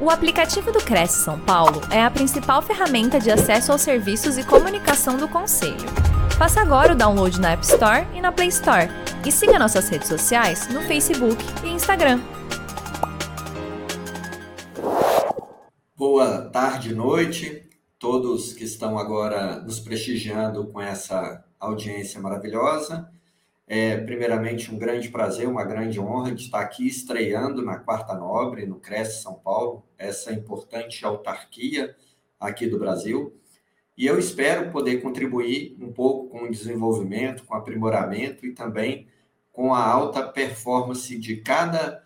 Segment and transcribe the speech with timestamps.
[0.00, 4.44] O aplicativo do Cresce São Paulo é a principal ferramenta de acesso aos serviços e
[4.44, 5.88] comunicação do Conselho.
[6.38, 8.88] Faça agora o download na App Store e na Play Store.
[9.26, 12.20] E siga nossas redes sociais no Facebook e Instagram.
[15.96, 17.68] Boa tarde, noite,
[17.98, 23.10] todos que estão agora nos prestigiando com essa audiência maravilhosa.
[23.70, 28.64] É, primeiramente, um grande prazer, uma grande honra de estar aqui estreando na Quarta Nobre,
[28.64, 31.94] no Cresce São Paulo, essa importante autarquia
[32.40, 33.38] aqui do Brasil.
[33.94, 39.06] E eu espero poder contribuir um pouco com o desenvolvimento, com o aprimoramento e também
[39.52, 42.02] com a alta performance de cada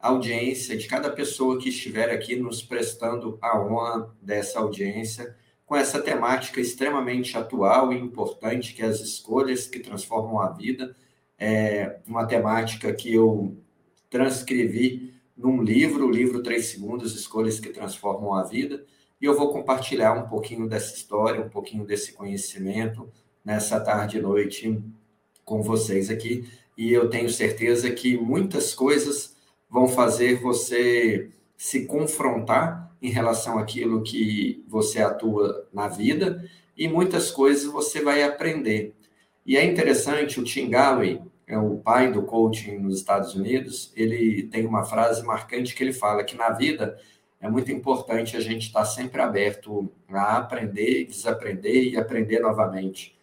[0.00, 6.02] audiência, de cada pessoa que estiver aqui nos prestando a honra dessa audiência, com essa
[6.02, 10.96] temática extremamente atual e importante, que é as escolhas que transformam a vida
[11.38, 13.56] é uma temática que eu
[14.10, 18.84] transcrevi num livro, o livro Três Segundos, Escolhas que Transformam a Vida,
[19.20, 23.08] e eu vou compartilhar um pouquinho dessa história, um pouquinho desse conhecimento
[23.44, 24.80] nessa tarde e noite
[25.44, 29.36] com vocês aqui, e eu tenho certeza que muitas coisas
[29.68, 37.30] vão fazer você se confrontar em relação àquilo que você atua na vida, e muitas
[37.30, 38.94] coisas você vai aprender.
[39.44, 44.44] E é interessante, o Tim Galloway, é o pai do coaching nos Estados Unidos, ele
[44.44, 46.98] tem uma frase marcante que ele fala que na vida
[47.40, 53.14] é muito importante a gente estar sempre aberto a aprender, desaprender e aprender novamente.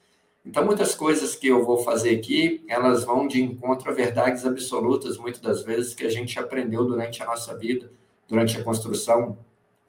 [0.46, 5.18] Então, muitas coisas que eu vou fazer aqui, elas vão de encontro a verdades absolutas,
[5.18, 7.92] muitas das vezes, que a gente aprendeu durante a nossa vida,
[8.28, 9.38] durante a construção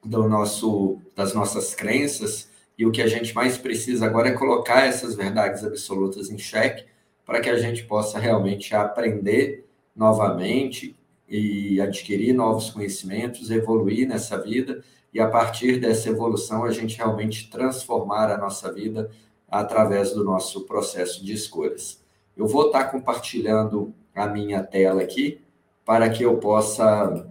[0.04, 4.86] do nosso, das nossas crenças, e o que a gente mais precisa agora é colocar
[4.86, 6.86] essas verdades absolutas em xeque
[7.24, 10.96] para que a gente possa realmente aprender novamente
[11.28, 17.50] e adquirir novos conhecimentos, evoluir nessa vida e a partir dessa evolução a gente realmente
[17.50, 19.10] transformar a nossa vida
[19.48, 22.02] através do nosso processo de escolhas.
[22.36, 25.40] Eu vou estar compartilhando a minha tela aqui
[25.84, 27.26] para que eu possa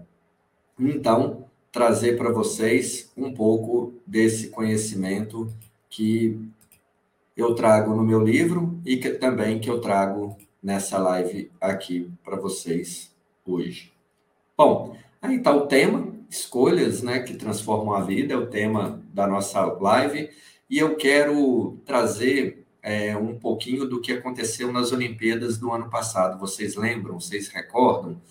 [0.80, 5.52] então trazer para vocês um pouco desse conhecimento
[5.90, 6.40] que
[7.36, 12.36] eu trago no meu livro e que também que eu trago nessa live aqui para
[12.36, 13.12] vocês
[13.46, 13.92] hoje.
[14.58, 19.26] Bom, aí está o tema, escolhas né, que transformam a vida, é o tema da
[19.26, 20.30] nossa live,
[20.70, 26.40] e eu quero trazer é, um pouquinho do que aconteceu nas Olimpíadas do ano passado.
[26.40, 28.22] Vocês lembram, vocês recordam?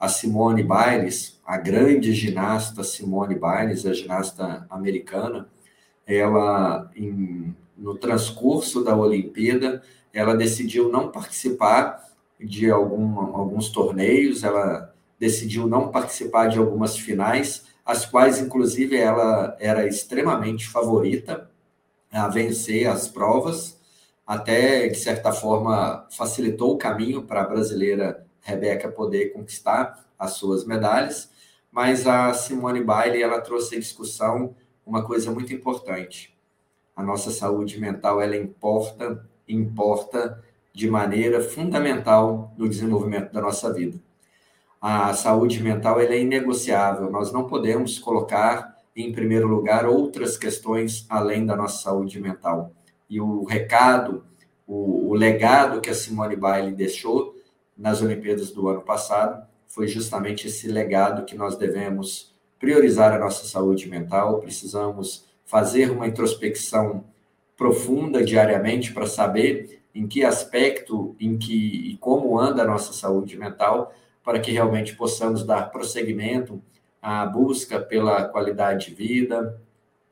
[0.00, 5.46] A Simone Biles, a grande ginasta Simone Biles, a ginasta americana,
[6.06, 12.02] ela, em, no transcurso da Olimpíada, ela decidiu não participar
[12.40, 19.56] de algum, alguns torneios, ela decidiu não participar de algumas finais, as quais, inclusive, ela
[19.60, 21.50] era extremamente favorita
[22.10, 23.78] a vencer as provas,
[24.26, 30.64] até, de certa forma, facilitou o caminho para a brasileira Rebeca poder conquistar as suas
[30.64, 31.30] medalhas,
[31.70, 36.36] mas a Simone Bailey, ela trouxe à discussão uma coisa muito importante.
[36.94, 40.42] A nossa saúde mental, ela importa, importa
[40.72, 43.98] de maneira fundamental no desenvolvimento da nossa vida.
[44.80, 47.10] A saúde mental, ela é inegociável.
[47.10, 52.72] Nós não podemos colocar em primeiro lugar outras questões além da nossa saúde mental.
[53.08, 54.24] E o recado,
[54.66, 57.34] o, o legado que a Simone Bailey deixou
[57.80, 63.46] nas Olimpíadas do ano passado foi justamente esse legado que nós devemos priorizar a nossa
[63.46, 67.04] saúde mental, precisamos fazer uma introspecção
[67.56, 73.36] profunda diariamente para saber em que aspecto, em que e como anda a nossa saúde
[73.38, 76.62] mental, para que realmente possamos dar prosseguimento
[77.00, 79.58] à busca pela qualidade de vida,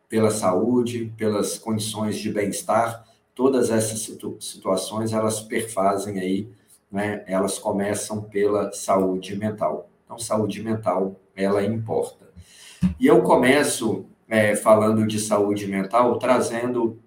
[0.09, 3.07] pela saúde, pelas condições de bem-estar.
[3.35, 6.49] Todas essas situ situações elas perfazem aí,
[6.91, 7.25] né?
[7.27, 9.91] Elas começam pela saúde mental.
[10.05, 12.29] Então, saúde mental ela importa.
[12.99, 16.99] E eu começo é, falando de saúde mental, trazendo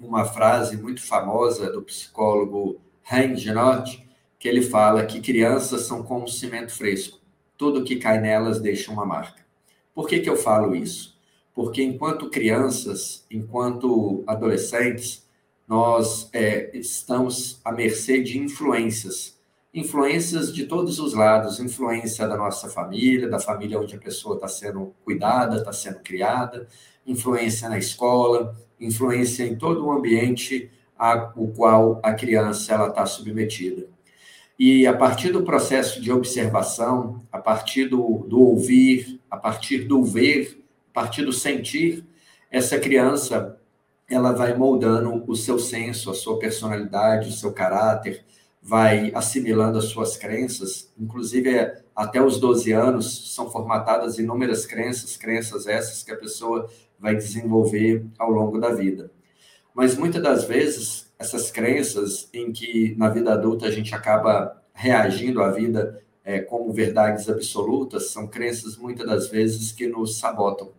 [0.00, 2.80] uma frase muito famosa do psicólogo
[3.10, 4.06] Hein Genot,
[4.38, 7.18] que ele fala que crianças são como cimento fresco.
[7.56, 9.42] Tudo que cai nelas deixa uma marca.
[9.94, 11.18] Por que, que eu falo isso?
[11.52, 15.27] Porque enquanto crianças, enquanto adolescentes,
[15.68, 19.38] nós é, estamos à mercê de influências
[19.72, 24.48] influências de todos os lados, influência da nossa família, da família onde a pessoa está
[24.48, 26.66] sendo cuidada, está sendo criada,
[27.06, 33.86] influência na escola, influência em todo o ambiente ao qual a criança ela está submetida.
[34.58, 40.02] E a partir do processo de observação, a partir do, do ouvir, a partir do
[40.02, 42.04] ver, a partir do sentir,
[42.50, 43.60] essa criança
[44.08, 48.24] ela vai moldando o seu senso, a sua personalidade, o seu caráter,
[48.62, 55.66] vai assimilando as suas crenças, inclusive até os 12 anos são formatadas inúmeras crenças, crenças
[55.66, 56.68] essas que a pessoa
[56.98, 59.10] vai desenvolver ao longo da vida.
[59.74, 65.42] Mas muitas das vezes, essas crenças em que na vida adulta a gente acaba reagindo
[65.42, 70.77] à vida é, como verdades absolutas, são crenças muitas das vezes que nos sabotam.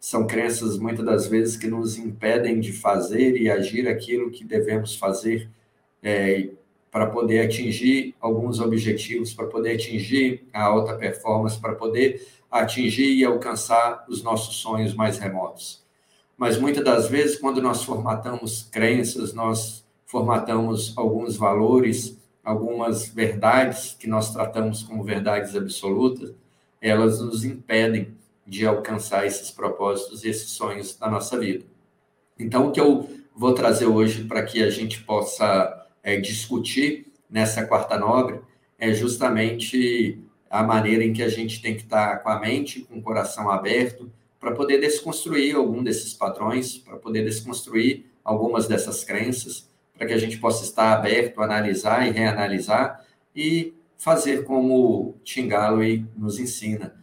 [0.00, 4.94] São crenças muitas das vezes que nos impedem de fazer e agir aquilo que devemos
[4.94, 5.50] fazer
[6.02, 6.50] é,
[6.90, 13.24] para poder atingir alguns objetivos, para poder atingir a alta performance, para poder atingir e
[13.24, 15.84] alcançar os nossos sonhos mais remotos.
[16.36, 24.06] Mas muitas das vezes, quando nós formatamos crenças, nós formatamos alguns valores, algumas verdades que
[24.06, 26.32] nós tratamos como verdades absolutas,
[26.80, 28.16] elas nos impedem
[28.48, 31.66] de alcançar esses propósitos e esses sonhos da nossa vida.
[32.38, 37.66] Então, o que eu vou trazer hoje para que a gente possa é, discutir nessa
[37.66, 38.40] quarta nobre
[38.78, 40.18] é justamente
[40.48, 43.50] a maneira em que a gente tem que estar com a mente, com o coração
[43.50, 44.10] aberto,
[44.40, 50.18] para poder desconstruir algum desses padrões, para poder desconstruir algumas dessas crenças, para que a
[50.18, 53.04] gente possa estar aberto analisar e reanalisar
[53.36, 56.96] e fazer como Tim Galloway nos ensina.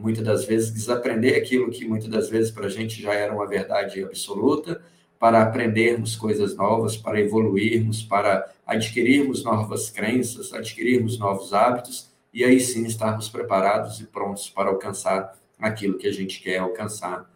[0.00, 3.46] Muitas das vezes, desaprender aquilo que muitas das vezes para a gente já era uma
[3.46, 4.80] verdade absoluta,
[5.18, 12.58] para aprendermos coisas novas, para evoluirmos, para adquirirmos novas crenças, adquirirmos novos hábitos e aí
[12.58, 17.30] sim estarmos preparados e prontos para alcançar aquilo que a gente quer alcançar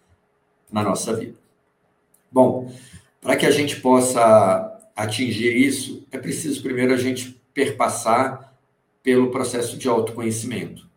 [0.73, 1.37] na nossa vida.
[2.33, 2.73] Bom,
[3.21, 8.57] para que a gente possa atingir isso, é preciso primeiro a gente perpassar
[9.03, 10.89] pelo processo de autoconhecimento.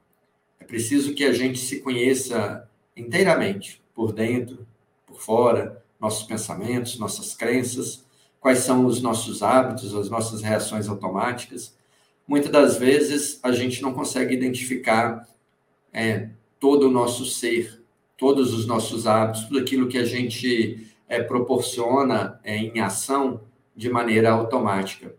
[0.68, 4.68] Preciso que a gente se conheça inteiramente, por dentro,
[5.06, 8.06] por fora, nossos pensamentos, nossas crenças,
[8.40, 11.76] quais são os nossos hábitos, as nossas reações automáticas.
[12.28, 15.28] Muitas das vezes a gente não consegue identificar
[15.92, 16.30] é,
[16.60, 17.82] todo o nosso ser,
[18.18, 23.42] todos os nossos hábitos, tudo aquilo que a gente é, proporciona é, em ação
[23.76, 25.16] de maneira automática.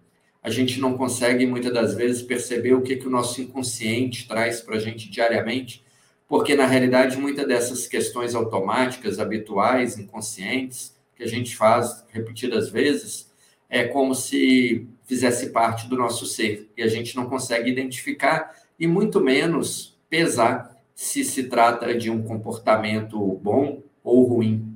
[0.49, 4.61] A gente não consegue muitas das vezes perceber o que, que o nosso inconsciente traz
[4.61, 5.85] para a gente diariamente
[6.29, 13.29] porque na realidade muitas dessas questões automáticas, habituais, inconscientes, que a gente faz repetidas vezes,
[13.69, 18.87] é como se fizesse parte do nosso ser e a gente não consegue identificar e
[18.87, 24.68] muito menos pesar se se trata de um comportamento bom ou ruim.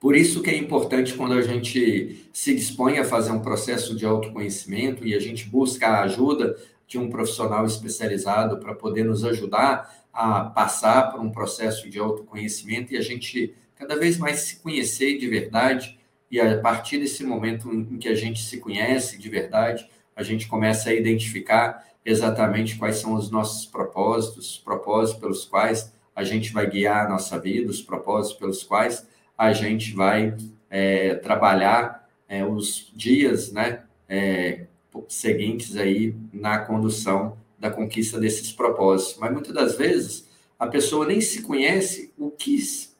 [0.00, 4.06] Por isso que é importante quando a gente se dispõe a fazer um processo de
[4.06, 6.56] autoconhecimento e a gente busca a ajuda
[6.88, 12.94] de um profissional especializado para poder nos ajudar a passar por um processo de autoconhecimento
[12.94, 15.98] e a gente cada vez mais se conhecer de verdade.
[16.30, 19.86] E a partir desse momento em que a gente se conhece de verdade,
[20.16, 25.92] a gente começa a identificar exatamente quais são os nossos propósitos, os propósitos pelos quais
[26.16, 29.06] a gente vai guiar a nossa vida, os propósitos pelos quais
[29.40, 30.36] a gente vai
[30.68, 34.66] é, trabalhar é, os dias né, é,
[35.08, 39.16] seguintes aí na condução da conquista desses propósitos.
[39.18, 40.28] Mas muitas das vezes
[40.58, 42.54] a pessoa nem se conhece o que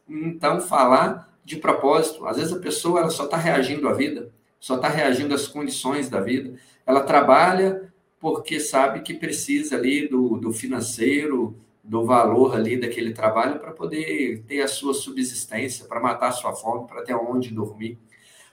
[0.08, 2.26] então falar de propósito.
[2.26, 6.08] Às vezes a pessoa ela só está reagindo à vida, só está reagindo às condições
[6.08, 6.54] da vida.
[6.86, 11.54] Ela trabalha porque sabe que precisa ali do, do financeiro,
[11.90, 16.54] do valor ali daquele trabalho para poder ter a sua subsistência, para matar a sua
[16.54, 17.98] fome, para ter onde dormir.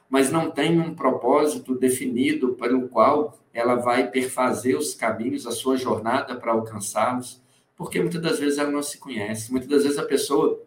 [0.09, 5.77] Mas não tem um propósito definido pelo qual ela vai perfazer os caminhos, a sua
[5.77, 7.39] jornada para alcançá-los,
[7.75, 10.59] porque muitas das vezes ela não se conhece, muitas das vezes a pessoa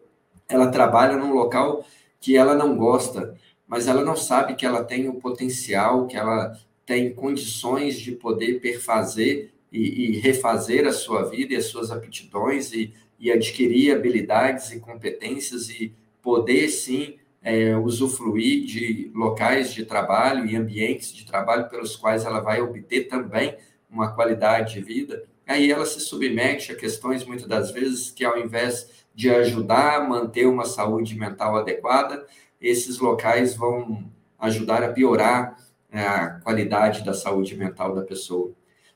[0.47, 1.83] ela trabalha num local
[2.21, 3.35] que ela não gosta,
[3.67, 8.61] mas ela não sabe que ela tem o potencial, que ela tem condições de poder
[8.61, 14.71] perfazer e, e refazer a sua vida e as suas aptidões e, e adquirir habilidades
[14.71, 21.69] e competências e poder sim é, usufruir de locais de trabalho e ambientes de trabalho
[21.69, 23.55] pelos quais ela vai obter também
[23.89, 28.37] uma qualidade de vida, aí ela se submete a questões, muitas das vezes, que ao
[28.37, 32.25] invés de ajudar a manter uma saúde mental adequada,
[32.59, 34.09] esses locais vão
[34.39, 35.57] ajudar a piorar
[35.91, 38.53] né, a qualidade da saúde mental da pessoa.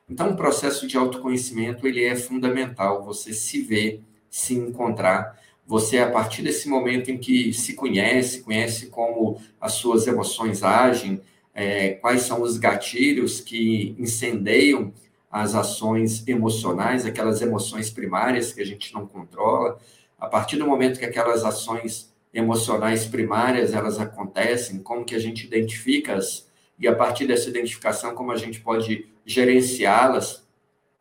[0.10, 3.04] Então, o processo de autoconhecimento ele é fundamental.
[3.04, 8.88] Você se ver, se encontrar você, a partir desse momento em que se conhece, conhece
[8.88, 11.20] como as suas emoções agem,
[11.56, 14.94] é, quais são os gatilhos que incendeiam
[15.32, 19.80] as ações emocionais, aquelas emoções primárias que a gente não controla.
[20.20, 25.48] A partir do momento que aquelas ações emocionais primárias elas acontecem, como que a gente
[25.48, 26.45] identifica-as
[26.78, 30.46] e a partir dessa identificação como a gente pode gerenciá-las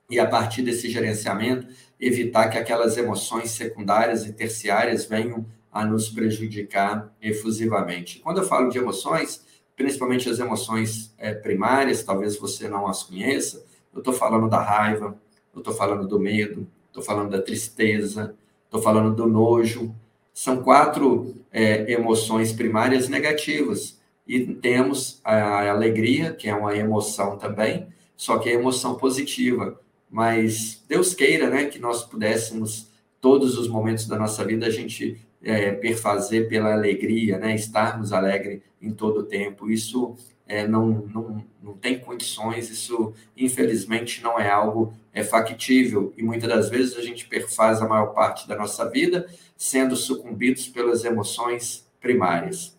[0.09, 1.67] e a partir desse gerenciamento
[1.99, 8.21] evitar que aquelas emoções secundárias e terciárias venham a nos prejudicar efusivamente.
[8.21, 9.45] Quando eu falo de emoções,
[9.77, 15.19] principalmente as emoções é, primárias, talvez você não as conheça, eu estou falando da raiva,
[15.53, 19.95] eu estou falando do medo, estou falando da tristeza, estou falando do nojo.
[20.33, 23.94] São quatro é, emoções primárias negativas.
[24.27, 29.79] E temos a alegria, que é uma emoção também, só que é emoção positiva.
[30.11, 32.91] Mas Deus queira né, que nós pudéssemos,
[33.21, 38.63] todos os momentos da nossa vida, a gente é, perfazer pela alegria, né, estarmos alegres
[38.81, 39.71] em todo o tempo.
[39.71, 40.17] Isso
[40.47, 46.49] é, não, não, não tem condições, isso infelizmente não é algo é, factível e muitas
[46.49, 49.27] das vezes a gente perfaz a maior parte da nossa vida
[49.57, 52.74] sendo sucumbidos pelas emoções primárias.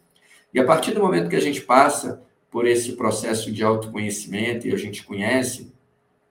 [0.56, 4.74] E a partir do momento que a gente passa por esse processo de autoconhecimento e
[4.74, 5.74] a gente conhece,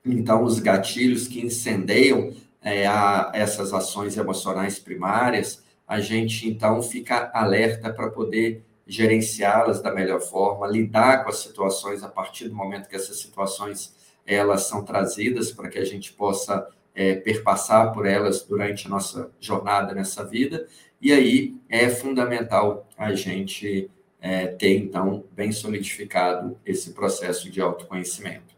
[0.03, 7.31] então, os gatilhos que incendeiam é, a, essas ações emocionais primárias, a gente então fica
[7.35, 12.89] alerta para poder gerenciá-las da melhor forma, lidar com as situações a partir do momento
[12.89, 13.95] que essas situações
[14.27, 19.31] elas são trazidas para que a gente possa é, perpassar por elas durante a nossa
[19.39, 20.67] jornada nessa vida.
[20.99, 23.91] E aí é fundamental a gente
[24.25, 28.55] é, ter, então, bem solidificado esse processo de autoconhecimento.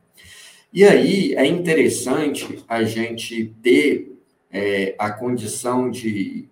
[0.72, 4.16] E aí é interessante a gente ter
[4.48, 6.48] é, a condição de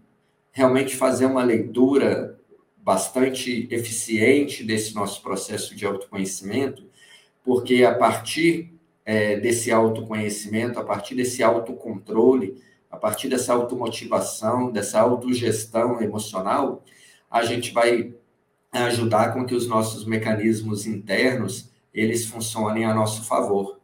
[0.51, 2.37] realmente fazer uma leitura
[2.77, 6.85] bastante eficiente desse nosso processo de autoconhecimento,
[7.45, 15.01] porque a partir é, desse autoconhecimento, a partir desse autocontrole, a partir dessa automotivação, dessa
[15.01, 16.83] autogestão emocional,
[17.31, 18.13] a gente vai
[18.83, 23.79] ajudar com que os nossos mecanismos internos eles funcionem a nosso favor.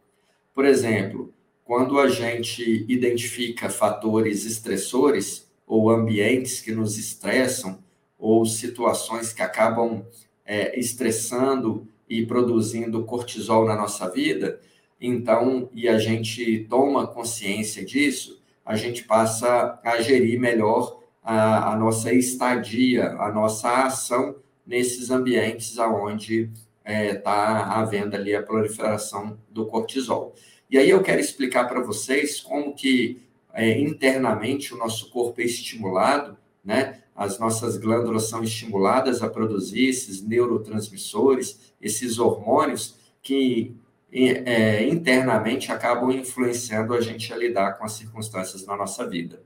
[0.53, 1.33] Por exemplo,
[1.63, 7.79] quando a gente identifica fatores estressores ou ambientes que nos estressam,
[8.19, 10.05] ou situações que acabam
[10.45, 14.59] é, estressando e produzindo cortisol na nossa vida,
[14.99, 21.75] então, e a gente toma consciência disso, a gente passa a gerir melhor a, a
[21.77, 26.49] nossa estadia, a nossa ação nesses ambientes aonde
[26.83, 30.33] está é, tá havendo ali a proliferação do cortisol.
[30.69, 33.21] E aí eu quero explicar para vocês como que
[33.53, 37.01] é, internamente o nosso corpo é estimulado, né?
[37.15, 43.75] as nossas glândulas são estimuladas a produzir esses neurotransmissores, esses hormônios que
[44.11, 49.43] é, internamente acabam influenciando a gente a lidar com as circunstâncias na nossa vida.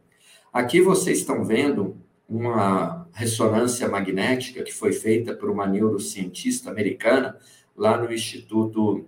[0.53, 7.37] Aqui vocês estão vendo uma ressonância magnética que foi feita por uma neurocientista americana
[7.75, 9.05] lá no Instituto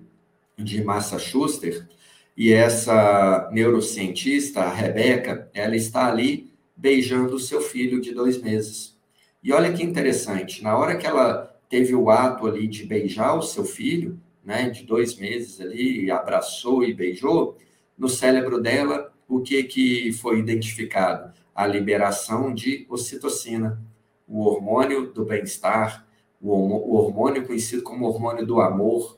[0.58, 1.84] de Massachusetts,
[2.36, 8.96] e essa neurocientista, a Rebeca, ela está ali beijando o seu filho de dois meses.
[9.42, 13.42] E olha que interessante, na hora que ela teve o ato ali de beijar o
[13.42, 17.58] seu filho, né, de dois meses ali, abraçou e beijou,
[17.98, 21.34] no cérebro dela, o que, que foi identificado?
[21.58, 23.82] A liberação de ocitocina,
[24.28, 26.06] o hormônio do bem-estar,
[26.40, 26.52] o
[26.96, 29.18] hormônio conhecido como hormônio do amor,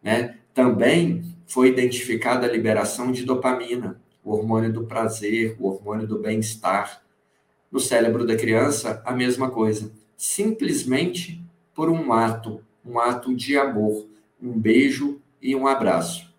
[0.00, 0.38] né?
[0.54, 7.02] Também foi identificada a liberação de dopamina, o hormônio do prazer, o hormônio do bem-estar.
[7.72, 9.90] No cérebro da criança, a mesma coisa.
[10.16, 11.44] Simplesmente
[11.74, 14.06] por um ato, um ato de amor,
[14.40, 16.32] um beijo e um abraço.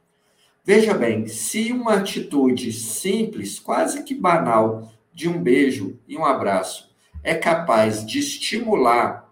[0.64, 6.90] Veja bem, se uma atitude simples, quase que banal, de um beijo e um abraço
[7.24, 9.32] é capaz de estimular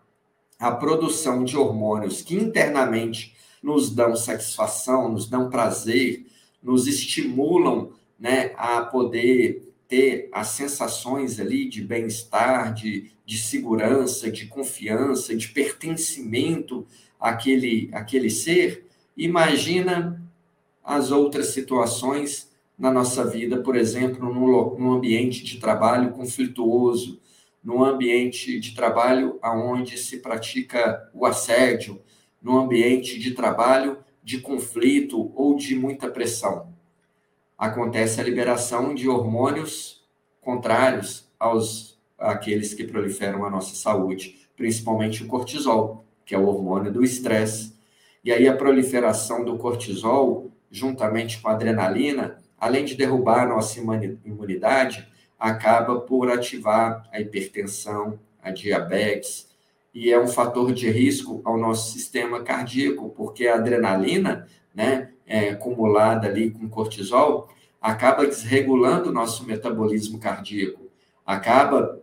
[0.60, 6.28] a produção de hormônios que internamente nos dão satisfação, nos dão prazer,
[6.62, 14.46] nos estimulam né, a poder ter as sensações ali de bem-estar, de, de segurança, de
[14.46, 16.86] confiança, de pertencimento
[17.20, 18.86] àquele, àquele ser,
[19.18, 20.22] imagina
[20.84, 22.49] as outras situações
[22.80, 27.20] na nossa vida, por exemplo, num, num ambiente de trabalho conflituoso,
[27.62, 32.02] num ambiente de trabalho onde se pratica o assédio,
[32.42, 36.70] num ambiente de trabalho de conflito ou de muita pressão
[37.60, 40.02] acontece a liberação de hormônios
[40.40, 46.90] contrários aos aqueles que proliferam a nossa saúde, principalmente o cortisol, que é o hormônio
[46.90, 47.78] do estresse.
[48.24, 53.80] E aí a proliferação do cortisol juntamente com a adrenalina, além de derrubar a nossa
[53.80, 55.08] imunidade,
[55.40, 59.50] acaba por ativar a hipertensão, a diabetes,
[59.94, 65.50] e é um fator de risco ao nosso sistema cardíaco, porque a adrenalina, né, é,
[65.50, 67.50] acumulada ali com cortisol,
[67.82, 70.90] acaba desregulando o nosso metabolismo cardíaco,
[71.26, 72.02] acaba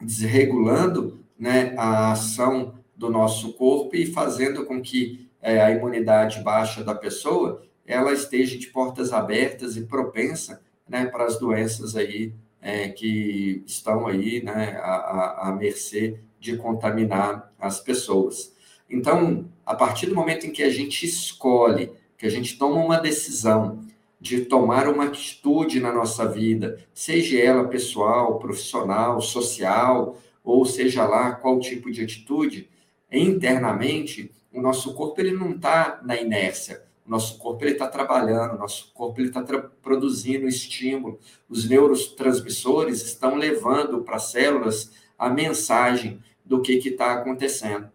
[0.00, 6.82] desregulando né, a ação do nosso corpo e fazendo com que é, a imunidade baixa
[6.82, 12.88] da pessoa ela esteja de portas abertas e propensa né, para as doenças aí é,
[12.88, 18.54] que estão aí né, à, à mercê de contaminar as pessoas.
[18.88, 22.98] Então, a partir do momento em que a gente escolhe, que a gente toma uma
[22.98, 23.84] decisão
[24.20, 31.32] de tomar uma atitude na nossa vida, seja ela pessoal, profissional, social, ou seja lá
[31.32, 32.68] qual tipo de atitude,
[33.10, 36.82] internamente, o nosso corpo ele não está na inércia.
[37.06, 39.42] Nosso corpo está trabalhando, nosso corpo está
[39.80, 41.20] produzindo estímulo.
[41.48, 47.88] Os neurotransmissores estão levando para as células a mensagem do que está acontecendo.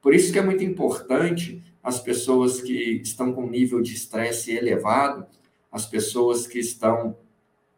[0.00, 5.26] Por isso que é muito importante as pessoas que estão com nível de estresse elevado,
[5.70, 7.16] as pessoas que estão,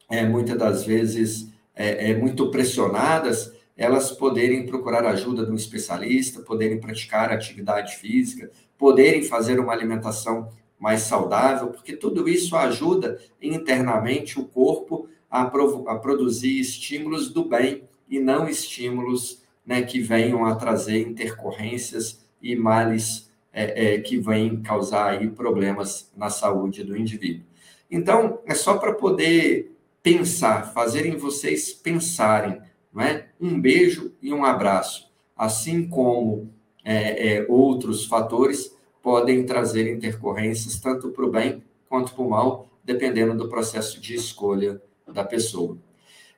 [0.08, 6.40] é, muitas das vezes, é, é, muito pressionadas, elas poderem procurar ajuda de um especialista,
[6.40, 14.38] poderem praticar atividade física, poderem fazer uma alimentação mais saudável, porque tudo isso ajuda internamente
[14.38, 20.54] o corpo a, a produzir estímulos do bem e não estímulos né, que venham a
[20.54, 27.44] trazer intercorrências e males é, é, que vêm causar aí problemas na saúde do indivíduo.
[27.90, 32.60] Então, é só para poder pensar, fazerem vocês pensarem
[32.96, 33.26] não é?
[33.38, 36.50] Um beijo e um abraço, assim como
[36.82, 38.74] é, é, outros fatores
[39.06, 44.16] podem trazer intercorrências tanto para o bem quanto para o mal, dependendo do processo de
[44.16, 45.78] escolha da pessoa.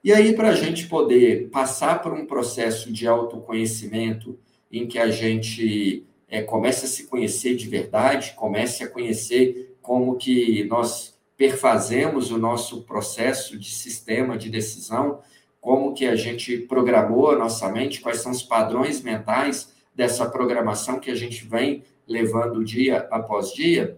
[0.04, 4.38] E aí, para a gente poder passar por um processo de autoconhecimento
[4.70, 10.16] em que a gente é, comece a se conhecer de verdade, comece a conhecer como
[10.16, 15.20] que nós perfazemos o nosso processo de sistema de decisão,
[15.58, 21.00] como que a gente programou a nossa mente, quais são os padrões mentais dessa programação
[21.00, 23.96] que a gente vem levando dia após dia,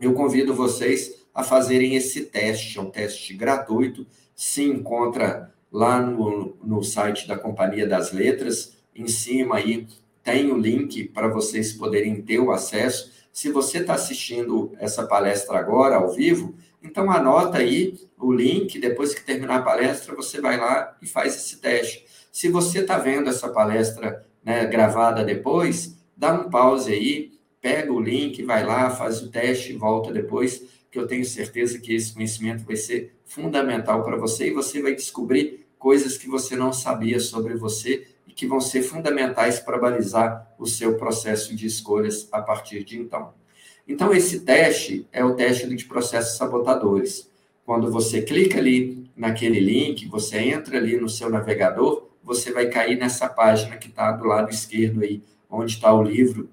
[0.00, 6.56] eu convido vocês a fazerem esse teste, é um teste gratuito, se encontra lá no,
[6.62, 9.86] no site da Companhia das Letras, em cima aí
[10.22, 13.12] tem o link para vocês poderem ter o acesso.
[13.32, 19.14] Se você está assistindo essa palestra agora, ao vivo, então anota aí o link, depois
[19.14, 22.06] que terminar a palestra, você vai lá e faz esse teste.
[22.32, 27.32] Se você está vendo essa palestra né, gravada depois, dá um pause aí,
[27.64, 31.78] pega o link, vai lá, faz o teste e volta depois, que eu tenho certeza
[31.78, 36.56] que esse conhecimento vai ser fundamental para você e você vai descobrir coisas que você
[36.56, 41.66] não sabia sobre você e que vão ser fundamentais para balizar o seu processo de
[41.66, 43.32] escolhas a partir de então.
[43.88, 47.30] Então, esse teste é o teste de processos sabotadores.
[47.64, 52.98] Quando você clica ali naquele link, você entra ali no seu navegador, você vai cair
[52.98, 56.50] nessa página que está do lado esquerdo aí, onde está o livro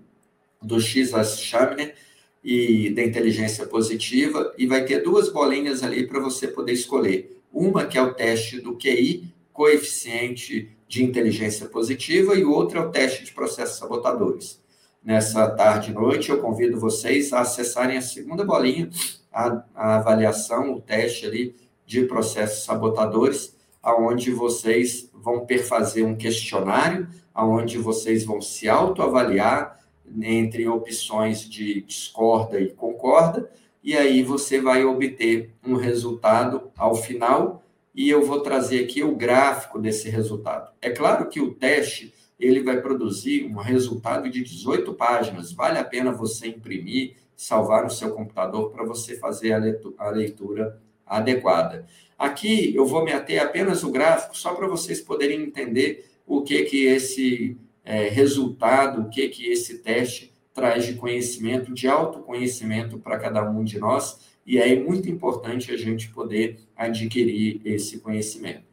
[0.61, 1.11] do X.
[1.37, 1.95] Schamner
[2.43, 7.41] e da inteligência positiva, e vai ter duas bolinhas ali para você poder escolher.
[7.51, 12.81] Uma que é o teste do QI, coeficiente de inteligência positiva, e o outro é
[12.81, 14.61] o teste de processos sabotadores
[15.03, 18.89] nessa tarde e noite, eu convido vocês a acessarem a segunda bolinha,
[19.31, 27.07] a, a avaliação, o teste ali de processos sabotadores, aonde vocês vão perfazer um questionário,
[27.33, 29.79] aonde vocês vão se autoavaliar
[30.21, 33.49] entre opções de discorda e concorda,
[33.83, 39.15] e aí você vai obter um resultado ao final, e eu vou trazer aqui o
[39.15, 40.71] gráfico desse resultado.
[40.81, 45.51] É claro que o teste ele vai produzir um resultado de 18 páginas.
[45.51, 51.85] Vale a pena você imprimir, salvar no seu computador para você fazer a leitura adequada.
[52.17, 56.63] Aqui eu vou me ater apenas o gráfico, só para vocês poderem entender o que
[56.63, 63.17] que esse é, resultado, o que que esse teste traz de conhecimento, de autoconhecimento para
[63.17, 68.63] cada um de nós, e é muito importante a gente poder adquirir esse conhecimento.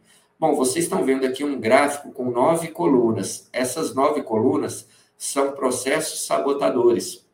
[0.40, 3.48] Bom, vocês estão vendo aqui um gráfico com nove colunas.
[3.52, 7.26] Essas nove colunas são processos sabotadores.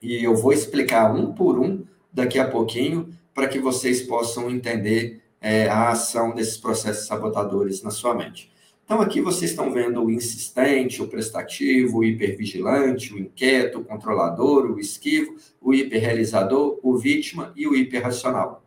[0.00, 5.22] E eu vou explicar um por um daqui a pouquinho para que vocês possam entender
[5.40, 8.50] é, a ação desses processos sabotadores na sua mente.
[8.84, 14.70] Então, aqui vocês estão vendo o insistente, o prestativo, o hipervigilante, o inquieto, o controlador,
[14.70, 18.62] o esquivo, o hiperrealizador, o vítima e o hiperracional.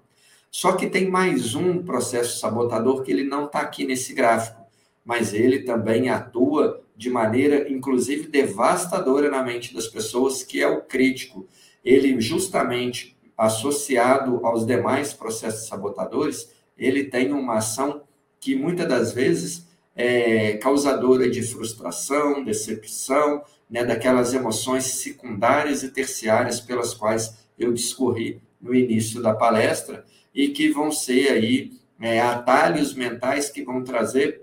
[0.49, 4.63] Só que tem mais um processo sabotador que ele não está aqui nesse gráfico,
[5.03, 10.81] mas ele também atua de maneira, inclusive, devastadora na mente das pessoas, que é o
[10.81, 11.45] crítico.
[11.83, 18.01] Ele, justamente associado aos demais processos sabotadores, ele tem uma ação
[18.39, 19.64] que muitas das vezes
[19.95, 28.41] é causadora de frustração, decepção, né, daquelas emoções secundárias e terciárias pelas quais eu discorri
[28.59, 34.41] no início da palestra e que vão ser aí é, atalhos mentais que vão trazer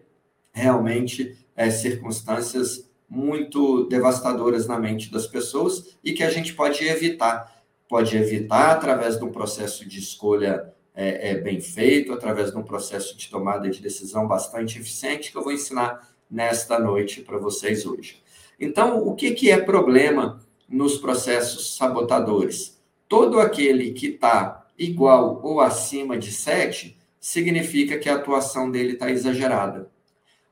[0.52, 7.62] realmente é, circunstâncias muito devastadoras na mente das pessoas e que a gente pode evitar.
[7.88, 12.62] Pode evitar através de um processo de escolha é, é, bem feito, através de um
[12.62, 17.86] processo de tomada de decisão bastante eficiente, que eu vou ensinar nesta noite para vocês
[17.86, 18.22] hoje.
[18.58, 22.80] Então, o que, que é problema nos processos sabotadores?
[23.08, 29.10] Todo aquele que está igual ou acima de 7 significa que a atuação dele está
[29.10, 29.90] exagerada.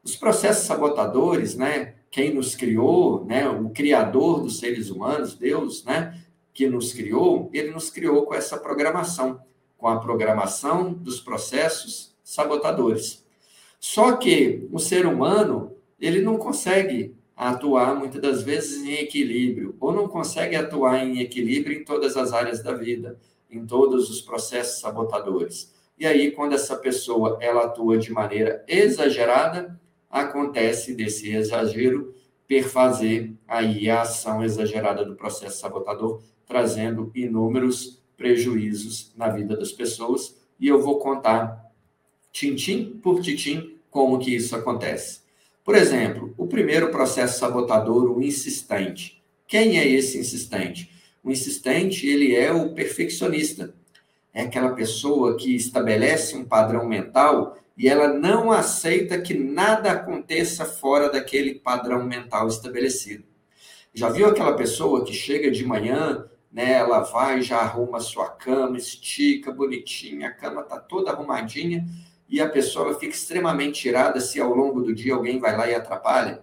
[0.02, 6.18] Os processos sabotadores, né, quem nos criou, né, o criador dos seres humanos, Deus, né,
[6.52, 9.40] que nos criou, ele nos criou com essa programação,
[9.80, 13.24] com a programação dos processos sabotadores.
[13.80, 19.90] Só que o ser humano, ele não consegue atuar muitas das vezes em equilíbrio, ou
[19.90, 23.18] não consegue atuar em equilíbrio em todas as áreas da vida,
[23.50, 25.74] em todos os processos sabotadores.
[25.98, 32.14] E aí, quando essa pessoa ela atua de maneira exagerada, acontece desse exagero
[32.46, 40.36] perfazer aí a ação exagerada do processo sabotador, trazendo inúmeros prejuízos na vida das pessoas.
[40.60, 41.72] E eu vou contar,
[42.30, 45.20] tintim por tintim, como que isso acontece.
[45.64, 49.22] Por exemplo, o primeiro processo sabotador, o insistente.
[49.48, 50.90] Quem é esse insistente?
[51.24, 53.74] O insistente, ele é o perfeccionista.
[54.34, 60.66] É aquela pessoa que estabelece um padrão mental e ela não aceita que nada aconteça
[60.66, 63.24] fora daquele padrão mental estabelecido.
[63.94, 68.28] Já viu aquela pessoa que chega de manhã, né, ela vai, já arruma a sua
[68.28, 71.86] cama, estica bonitinha, a cama está toda arrumadinha,
[72.28, 75.74] e a pessoa fica extremamente irada se ao longo do dia alguém vai lá e
[75.74, 76.42] atrapalha?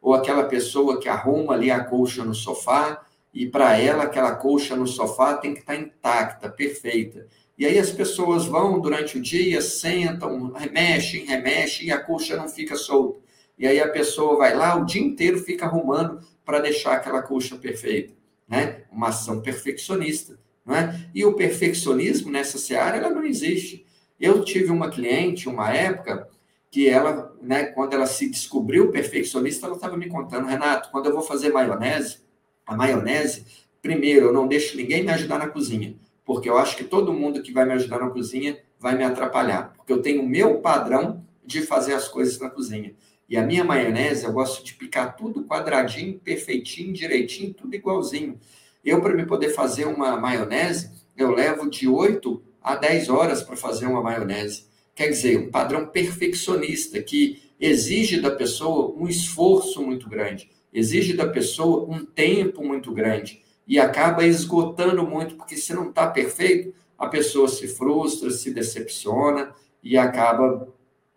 [0.00, 4.76] Ou aquela pessoa que arruma ali a colcha no sofá, e para ela aquela colcha
[4.76, 7.26] no sofá tem que estar tá intacta, perfeita.
[7.58, 12.48] E aí as pessoas vão durante o dia, sentam, remexem, remexem e a colcha não
[12.48, 13.20] fica solta.
[13.58, 17.56] E aí a pessoa vai lá o dia inteiro fica arrumando para deixar aquela colcha
[17.56, 18.12] perfeita,
[18.48, 18.82] né?
[18.90, 21.08] Uma ação perfeccionista, né?
[21.14, 23.86] E o perfeccionismo nessa seara ela não existe.
[24.18, 26.28] Eu tive uma cliente uma época
[26.70, 31.12] que ela, né, quando ela se descobriu perfeccionista, ela estava me contando, Renato, quando eu
[31.12, 32.18] vou fazer maionese,
[32.66, 33.46] a maionese,
[33.80, 37.42] primeiro eu não deixo ninguém me ajudar na cozinha porque eu acho que todo mundo
[37.42, 41.24] que vai me ajudar na cozinha vai me atrapalhar, porque eu tenho o meu padrão
[41.44, 42.94] de fazer as coisas na cozinha.
[43.34, 48.38] E a minha maionese, eu gosto de picar tudo quadradinho, perfeitinho, direitinho, tudo igualzinho.
[48.84, 53.56] Eu, para me poder fazer uma maionese, eu levo de 8 a 10 horas para
[53.56, 54.66] fazer uma maionese.
[54.94, 61.26] Quer dizer, um padrão perfeccionista que exige da pessoa um esforço muito grande, exige da
[61.26, 67.08] pessoa um tempo muito grande e acaba esgotando muito, porque se não está perfeito, a
[67.08, 70.72] pessoa se frustra, se decepciona e acaba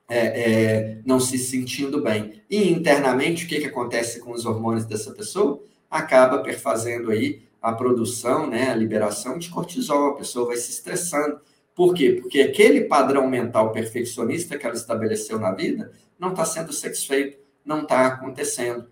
[0.09, 2.41] é, é, não se sentindo bem.
[2.49, 5.61] E internamente, o que, que acontece com os hormônios dessa pessoa?
[5.89, 11.39] Acaba perfazendo aí a produção, né, a liberação de cortisol, a pessoa vai se estressando.
[11.75, 12.17] Por quê?
[12.21, 17.81] Porque aquele padrão mental perfeccionista que ela estabeleceu na vida não está sendo satisfeito, não
[17.81, 18.87] está acontecendo.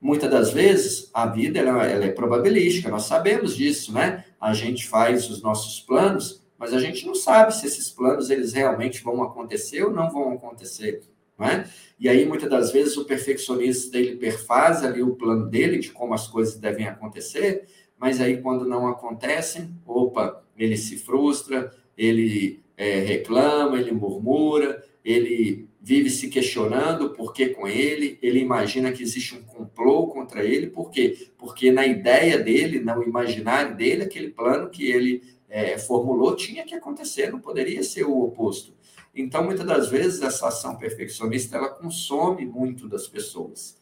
[0.00, 4.24] Muitas das vezes, a vida ela, ela é probabilística, nós sabemos disso, né?
[4.40, 8.52] A gente faz os nossos planos, mas a gente não sabe se esses planos eles
[8.52, 11.02] realmente vão acontecer ou não vão acontecer,
[11.38, 11.68] né?
[11.98, 16.14] E aí, muitas das vezes, o perfeccionista ele perfaz ali o plano dele de como
[16.14, 17.66] as coisas devem acontecer,
[17.98, 25.68] mas aí, quando não acontecem, opa, ele se frustra, ele é, reclama, ele murmura, ele
[25.80, 30.66] vive se questionando por que com ele, ele imagina que existe um complô contra ele,
[30.66, 31.28] por quê?
[31.38, 36.74] Porque na ideia dele, no imaginário dele, aquele plano que ele é, formulou tinha que
[36.74, 38.74] acontecer, não poderia ser o oposto.
[39.14, 43.78] Então, muitas das vezes, essa ação perfeccionista, ela consome muito das pessoas.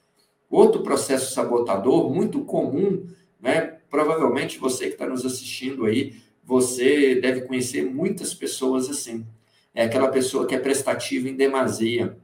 [0.49, 3.09] Outro processo sabotador muito comum,
[3.41, 3.79] né?
[3.91, 9.27] Provavelmente você que está nos assistindo aí, você deve conhecer muitas pessoas assim
[9.75, 12.17] é aquela pessoa que é prestativa em demasia,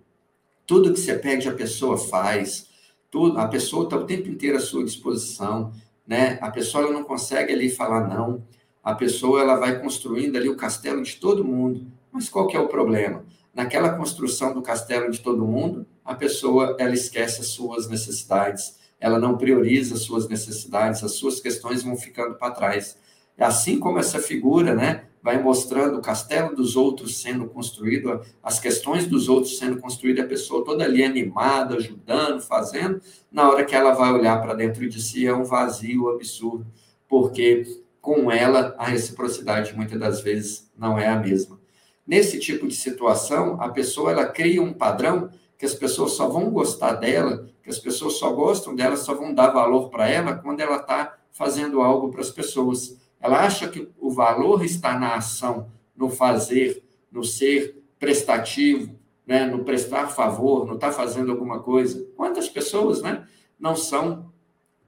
[0.65, 2.69] Tudo que você pede, a pessoa faz.
[3.11, 5.73] Tudo, a pessoa está o tempo inteiro à sua disposição,
[6.07, 6.39] né?
[6.41, 8.47] A pessoa não consegue ali falar não.
[8.83, 11.87] A pessoa ela vai construindo ali o castelo de todo mundo.
[12.11, 13.25] Mas qual que é o problema?
[13.55, 19.19] Naquela construção do castelo de todo mundo, a pessoa ela esquece as suas necessidades, ela
[19.19, 22.97] não prioriza as suas necessidades, as suas questões vão ficando para trás.
[23.39, 29.07] Assim como essa figura, né, vai mostrando o castelo dos outros sendo construído, as questões
[29.07, 33.93] dos outros sendo construídas, a pessoa toda ali animada, ajudando, fazendo, na hora que ela
[33.93, 36.67] vai olhar para dentro de si é um vazio absurdo,
[37.09, 37.65] porque
[38.01, 41.61] com ela a reciprocidade muitas das vezes não é a mesma.
[42.07, 46.51] Nesse tipo de situação, a pessoa ela cria um padrão que as pessoas só vão
[46.51, 50.61] gostar dela, que as pessoas só gostam dela, só vão dar valor para ela quando
[50.61, 52.97] ela está fazendo algo para as pessoas.
[53.21, 56.83] Ela acha que o valor está na ação, no fazer,
[57.13, 62.05] no ser prestativo, né, no prestar favor, no estar tá fazendo alguma coisa.
[62.17, 63.27] Quantas pessoas né,
[63.59, 64.30] não são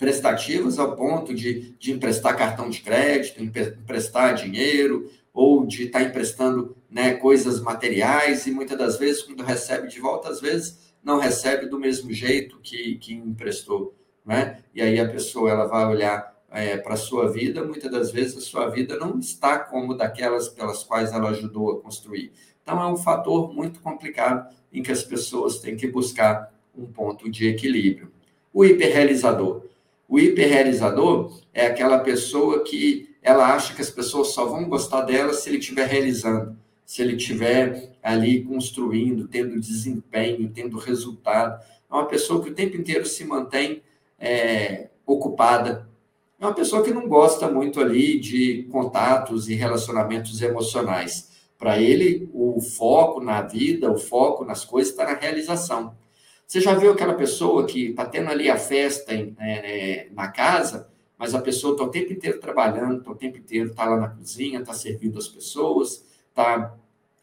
[0.02, 6.04] prestativas ao ponto de, de emprestar cartão de crédito, emprestar dinheiro, ou de estar tá
[6.04, 11.20] emprestando né, coisas materiais, e muitas das vezes, quando recebe de volta, às vezes não
[11.20, 13.94] recebe do mesmo jeito que, que emprestou.
[14.26, 14.58] Né?
[14.74, 18.36] E aí a pessoa ela vai olhar é, para a sua vida, muitas das vezes
[18.36, 22.32] a sua vida não está como daquelas pelas quais ela ajudou a construir.
[22.60, 27.30] Então, é um fator muito complicado em que as pessoas têm que buscar um ponto
[27.30, 28.10] de equilíbrio.
[28.52, 29.70] O hiperrealizador.
[30.12, 35.32] O hiperrealizador é aquela pessoa que ela acha que as pessoas só vão gostar dela
[35.32, 41.64] se ele estiver realizando, se ele estiver ali construindo, tendo desempenho, tendo resultado.
[41.90, 43.80] É uma pessoa que o tempo inteiro se mantém
[44.18, 45.88] é, ocupada,
[46.38, 51.30] é uma pessoa que não gosta muito ali de contatos e relacionamentos emocionais.
[51.56, 55.94] Para ele, o foco na vida, o foco nas coisas está na realização.
[56.52, 60.86] Você já viu aquela pessoa que está tendo ali a festa em, é, na casa,
[61.16, 64.08] mas a pessoa está o tempo inteiro trabalhando, está o tempo inteiro, está lá na
[64.10, 66.74] cozinha, está servindo as pessoas, está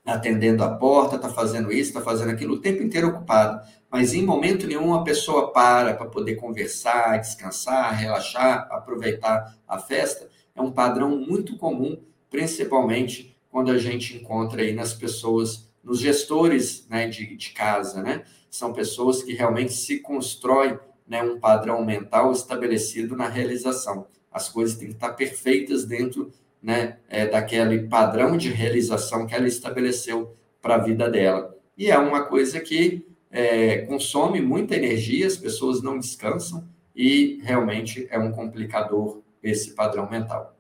[0.04, 3.63] atendendo a porta, está fazendo isso, está fazendo aquilo, o tempo inteiro ocupado.
[3.88, 10.28] Mas em momento nenhum a pessoa para para poder conversar, descansar, relaxar, aproveitar a festa.
[10.56, 16.86] É um padrão muito comum, principalmente quando a gente encontra aí nas pessoas, nos gestores
[16.89, 18.24] né, de, de casa, né?
[18.50, 24.08] São pessoas que realmente se constroem né, um padrão mental estabelecido na realização.
[24.32, 29.48] As coisas têm que estar perfeitas dentro né, é, daquele padrão de realização que ela
[29.48, 31.56] estabeleceu para a vida dela.
[31.78, 38.08] E é uma coisa que é, consome muita energia, as pessoas não descansam e realmente
[38.10, 40.56] é um complicador esse padrão mental.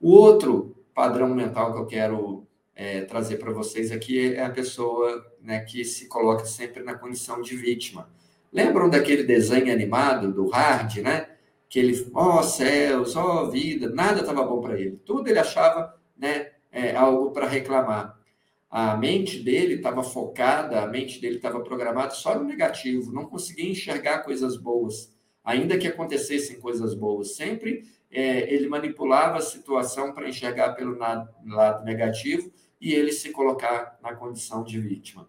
[0.00, 5.24] O outro padrão mental que eu quero é, trazer para vocês aqui é a pessoa
[5.40, 8.08] né, que se coloca sempre na condição de vítima.
[8.52, 11.28] Lembram daquele desenho animado do Hard, né?
[11.68, 15.00] que ele, ó oh, céus, ó oh, vida, nada estava bom para ele.
[15.06, 18.18] Tudo ele achava né, é, algo para reclamar.
[18.70, 23.70] A mente dele estava focada, a mente dele estava programada só no negativo, não conseguia
[23.70, 25.10] enxergar coisas boas,
[25.42, 27.36] ainda que acontecessem coisas boas.
[27.36, 33.96] Sempre é, ele manipulava a situação para enxergar pelo lado negativo e ele se colocar
[34.02, 35.28] na condição de vítima.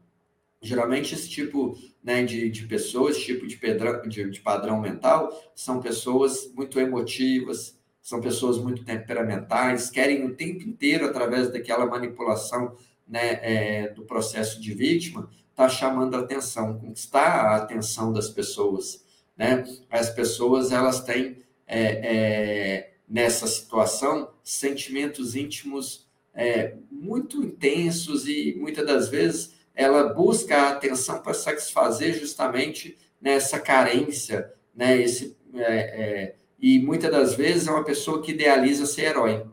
[0.60, 5.30] Geralmente, esse tipo né, de, de pessoas, esse tipo de, pedrão, de, de padrão mental,
[5.54, 12.76] são pessoas muito emotivas, são pessoas muito temperamentais, querem o tempo inteiro, através daquela manipulação
[13.08, 19.06] né, é, do processo de vítima, tá chamando a atenção, conquistar a atenção das pessoas.
[19.38, 19.64] Né?
[19.92, 21.38] As pessoas elas têm
[21.68, 26.03] é, é, nessa situação sentimentos íntimos
[26.34, 33.60] é, muito intensos e muitas das vezes ela busca a atenção para satisfazer justamente nessa
[33.60, 35.02] carência, né?
[35.02, 39.46] Esse, é, é, e muitas das vezes é uma pessoa que idealiza ser herói.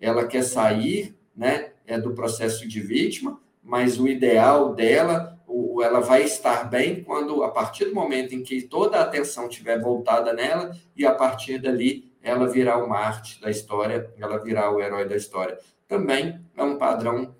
[0.00, 1.72] Ela quer sair, né?
[1.86, 7.42] É do processo de vítima, mas o ideal dela, o, ela vai estar bem quando,
[7.42, 11.58] a partir do momento em que toda a atenção estiver voltada nela, e a partir
[11.58, 15.58] dali ela virá o Marte da história, ela virá o herói da história.
[15.88, 17.34] Também é um padrão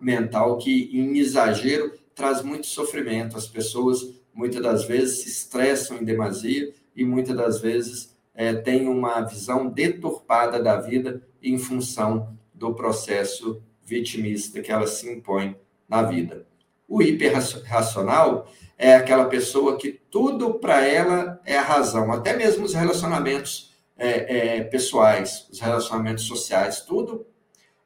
[0.00, 3.36] mental que, em exagero, traz muito sofrimento.
[3.36, 8.88] As pessoas, muitas das vezes, se estressam em demasia e, muitas das vezes, é, têm
[8.88, 15.56] uma visão deturpada da vida em função do processo vitimista que ela se impõe
[15.88, 16.46] na vida.
[16.88, 22.74] O hiperracional é aquela pessoa que tudo para ela é a razão, até mesmo os
[22.74, 27.26] relacionamentos é, é, pessoais, os relacionamentos sociais, tudo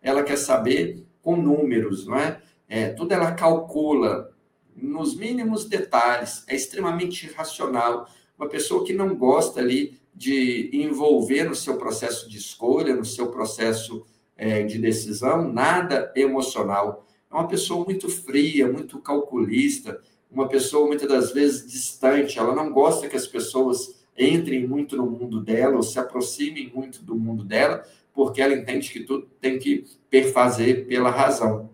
[0.03, 2.41] ela quer saber com números, não é?
[2.69, 4.33] é tudo ela calcula,
[4.75, 8.09] nos mínimos detalhes, é extremamente racional.
[8.38, 13.29] Uma pessoa que não gosta ali de envolver no seu processo de escolha, no seu
[13.29, 14.05] processo
[14.37, 17.07] é, de decisão, nada emocional.
[17.31, 22.38] É uma pessoa muito fria, muito calculista, uma pessoa muitas das vezes distante.
[22.38, 27.03] Ela não gosta que as pessoas entrem muito no mundo dela ou se aproximem muito
[27.03, 31.70] do mundo dela, porque ela entende que tudo tem que perfazer pela razão.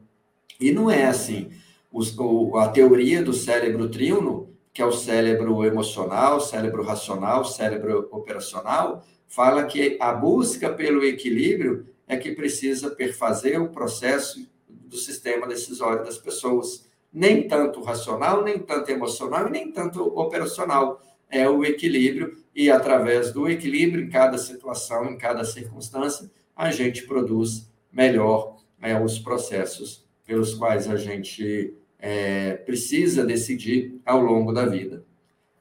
[0.61, 1.51] E não é assim.
[1.91, 9.05] O, a teoria do cérebro tríono, que é o cérebro emocional, cérebro racional, cérebro operacional,
[9.27, 16.05] fala que a busca pelo equilíbrio é que precisa perfazer o processo do sistema decisório
[16.05, 16.89] das pessoas.
[17.13, 21.01] Nem tanto racional, nem tanto emocional e nem tanto operacional.
[21.31, 27.07] É o equilíbrio, e através do equilíbrio em cada situação, em cada circunstância, a gente
[27.07, 34.67] produz melhor é, os processos pelos quais a gente é, precisa decidir ao longo da
[34.67, 35.05] vida.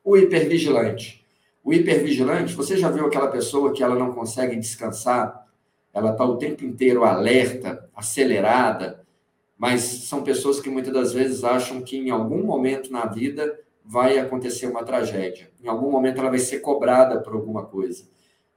[0.04, 1.26] O hipervigilante.
[1.64, 5.46] O hipervigilante, você já viu aquela pessoa que ela não consegue descansar?
[5.94, 9.06] Ela está o tempo inteiro alerta, acelerada,
[9.58, 14.20] mas são pessoas que muitas das vezes acham que em algum momento na vida vai
[14.20, 15.50] acontecer uma tragédia.
[15.64, 18.04] Em algum momento ela vai ser cobrada por alguma coisa.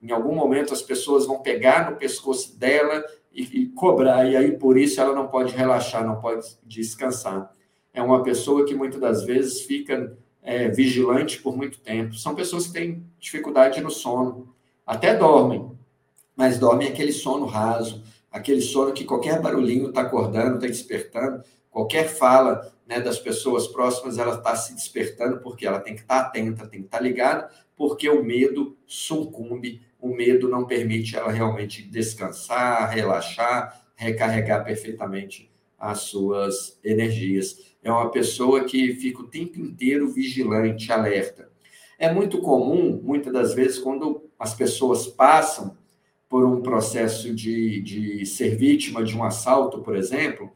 [0.03, 4.59] Em algum momento as pessoas vão pegar no pescoço dela e, e cobrar, e aí
[4.59, 7.53] por isso ela não pode relaxar, não pode descansar.
[7.95, 12.15] É uma pessoa que muitas das vezes fica é, vigilante por muito tempo.
[12.15, 14.53] São pessoas que têm dificuldade no sono,
[14.85, 15.71] até dormem,
[16.35, 22.09] mas dormem aquele sono raso, aquele sono que qualquer barulhinho está acordando, está despertando, qualquer
[22.09, 26.27] fala né, das pessoas próximas, ela está se despertando, porque ela tem que estar tá
[26.27, 31.31] atenta, tem que estar tá ligada, porque o medo sucumbe, o medo não permite ela
[31.31, 35.49] realmente descansar, relaxar, recarregar perfeitamente
[35.79, 37.77] as suas energias.
[37.81, 41.49] É uma pessoa que fica o tempo inteiro vigilante, alerta.
[41.97, 45.79] É muito comum, muitas das vezes, quando as pessoas passam
[46.29, 50.51] por um processo de, de ser vítima de um assalto, por exemplo,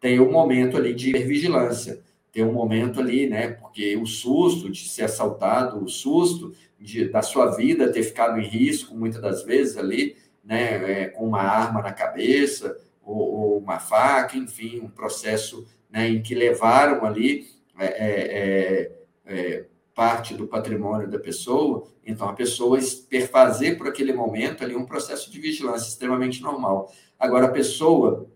[0.00, 2.00] tem um momento ali de hipervigilância,
[2.32, 3.48] tem um momento ali, né?
[3.48, 8.46] Porque o susto de ser assaltado, o susto de, da sua vida ter ficado em
[8.46, 11.02] risco, muitas das vezes ali, né?
[11.02, 16.22] É, com uma arma na cabeça ou, ou, uma faca, enfim, um processo né, em
[16.22, 18.92] que levaram ali é, é, é,
[19.26, 24.86] é parte do patrimônio da pessoa, então a pessoa perfazer por aquele momento ali um
[24.86, 26.90] processo de vigilância extremamente normal.
[27.18, 28.26] Agora, a pessoa,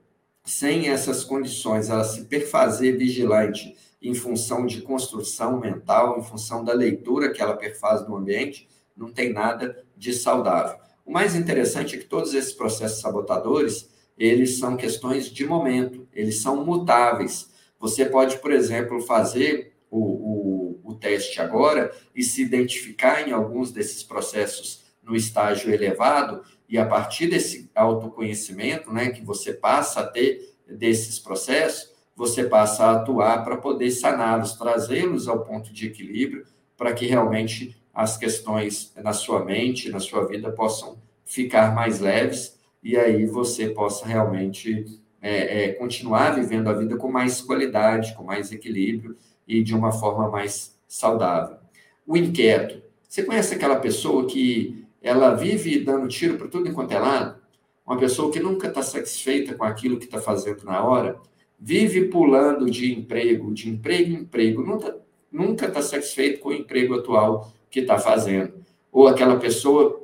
[0.45, 6.73] sem essas condições, ela se perfazer vigilante em função de construção mental, em função da
[6.73, 10.79] leitura que ela perfaz do ambiente, não tem nada de saudável.
[11.05, 16.41] O mais interessante é que todos esses processos sabotadores, eles são questões de momento, eles
[16.41, 17.51] são mutáveis.
[17.81, 20.55] Você pode, por exemplo, fazer o, o
[20.85, 26.43] o teste agora e se identificar em alguns desses processos no estágio elevado,
[26.75, 32.87] e a partir desse autoconhecimento, né, que você passa a ter desses processos, você passa
[32.87, 36.45] a atuar para poder saná-los, trazê-los ao ponto de equilíbrio,
[36.77, 42.59] para que realmente as questões na sua mente, na sua vida, possam ficar mais leves,
[42.83, 48.25] e aí você possa realmente é, é, continuar vivendo a vida com mais qualidade, com
[48.25, 51.57] mais equilíbrio e de uma forma mais saudável.
[52.05, 52.83] O inquieto.
[53.09, 57.39] Você conhece aquela pessoa que ela vive dando tiro para tudo enquanto é lado?
[57.87, 61.21] Uma pessoa que nunca está satisfeita com aquilo que está fazendo na hora,
[61.61, 66.95] vive pulando de emprego, de emprego em emprego, nunca nunca está satisfeito com o emprego
[66.95, 68.55] atual que está fazendo.
[68.93, 70.01] Ou aquela pessoa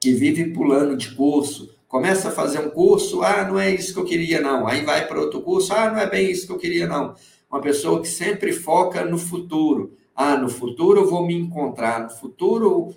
[0.00, 4.00] que vive pulando de curso, começa a fazer um curso, ah, não é isso que
[4.00, 4.66] eu queria, não.
[4.66, 7.14] Aí vai para outro curso, ah, não é bem isso que eu queria, não.
[7.50, 12.10] Uma pessoa que sempre foca no futuro, ah, no futuro eu vou me encontrar, no
[12.10, 12.94] futuro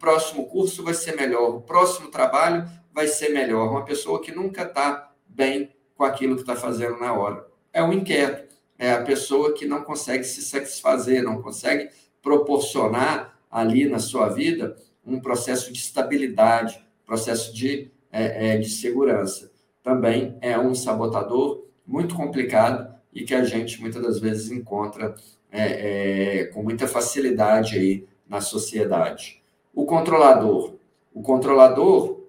[0.00, 3.70] próximo curso vai ser melhor, o próximo trabalho vai ser melhor.
[3.70, 7.46] Uma pessoa que nunca está bem com aquilo que está fazendo na hora.
[7.72, 11.90] É um inquieto, é a pessoa que não consegue se satisfazer, não consegue
[12.22, 19.52] proporcionar ali na sua vida um processo de estabilidade, processo de, é, é, de segurança.
[19.82, 25.14] Também é um sabotador muito complicado e que a gente muitas das vezes encontra
[25.50, 29.39] é, é, com muita facilidade aí na sociedade.
[29.74, 30.74] O controlador.
[31.12, 32.20] O controlador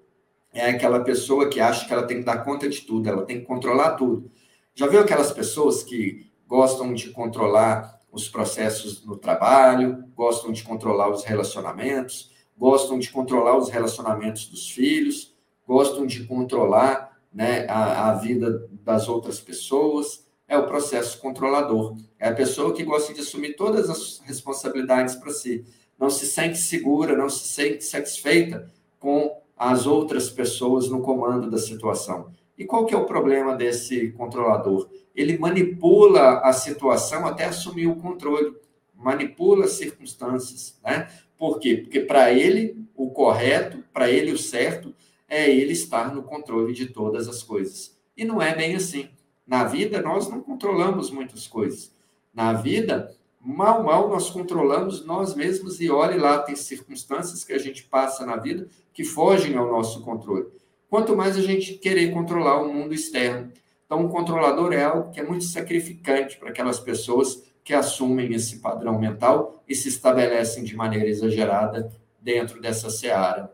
[0.53, 3.39] é aquela pessoa que acha que ela tem que dar conta de tudo, ela tem
[3.39, 4.29] que controlar tudo.
[4.75, 11.09] Já viu aquelas pessoas que gostam de controlar os processos no trabalho, gostam de controlar
[11.09, 15.33] os relacionamentos, gostam de controlar os relacionamentos dos filhos,
[15.65, 21.95] gostam de controlar né, a, a vida das outras pessoas, é o processo controlador.
[22.19, 25.65] É a pessoa que gosta de assumir todas as responsabilidades para si.
[26.01, 31.59] Não se sente segura, não se sente satisfeita com as outras pessoas no comando da
[31.59, 32.31] situação.
[32.57, 34.89] E qual que é o problema desse controlador?
[35.15, 38.55] Ele manipula a situação até assumir o controle,
[38.95, 41.07] manipula as circunstâncias, né?
[41.37, 41.77] Por quê?
[41.77, 44.95] Porque para ele o correto, para ele o certo
[45.29, 47.95] é ele estar no controle de todas as coisas.
[48.17, 49.07] E não é bem assim.
[49.45, 51.93] Na vida, nós não controlamos muitas coisas.
[52.33, 57.57] Na vida, mal, mal nós controlamos nós mesmos e olhe lá, tem circunstâncias que a
[57.57, 60.47] gente passa na vida que fogem ao nosso controle.
[60.89, 63.51] Quanto mais a gente querer controlar o mundo externo.
[63.85, 68.59] Então, o controlador é algo que é muito sacrificante para aquelas pessoas que assumem esse
[68.59, 73.53] padrão mental e se estabelecem de maneira exagerada dentro dessa seara,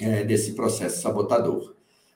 [0.00, 1.74] é, desse processo sabotador.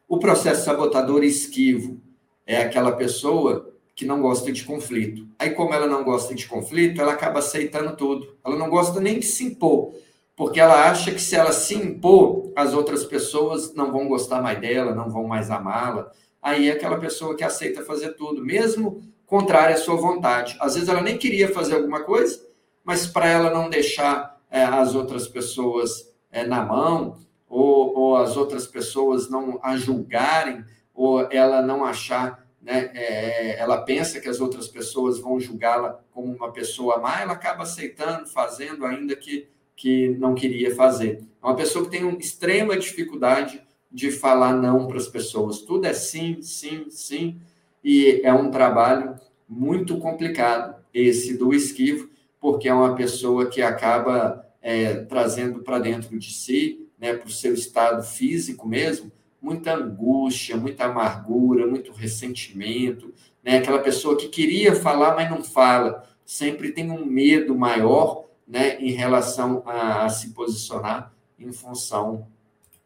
[0.09, 2.01] O processo sabotador esquivo
[2.47, 3.72] é aquela pessoa
[4.03, 5.29] que não gosta de conflito.
[5.39, 8.37] Aí, como ela não gosta de conflito, ela acaba aceitando tudo.
[8.45, 9.95] Ela não gosta nem de se impor,
[10.35, 14.61] porque ela acha que se ela se impor, as outras pessoas não vão gostar mais
[14.61, 16.11] dela, não vão mais amá-la.
[16.43, 20.57] Aí é aquela pessoa que aceita fazer tudo, mesmo contrária à sua vontade.
[20.61, 22.45] Às vezes ela nem queria fazer alguma coisa,
[22.83, 27.17] mas para ela não deixar é, as outras pessoas é, na mão,
[27.49, 33.83] ou, ou as outras pessoas não a julgarem, ou ela não achar, né, é, ela
[33.83, 38.87] pensa que as outras pessoas vão julgá-la como uma pessoa má, ela acaba aceitando, fazendo,
[38.87, 41.25] ainda que, que não queria fazer.
[41.43, 45.61] É uma pessoa que tem uma extrema dificuldade de falar não para as pessoas.
[45.61, 47.41] Tudo é sim, sim, sim,
[47.83, 49.17] e é um trabalho
[49.49, 52.09] muito complicado esse do esquivo,
[52.41, 57.33] porque é uma pessoa que acaba é, trazendo para dentro de si né, para o
[57.33, 59.11] seu estado físico mesmo,
[59.43, 63.13] muita angústia, muita amargura, muito ressentimento,
[63.43, 63.59] né?
[63.59, 68.91] Aquela pessoa que queria falar, mas não fala, sempre tem um medo maior, né, em
[68.91, 72.27] relação a, a se posicionar em função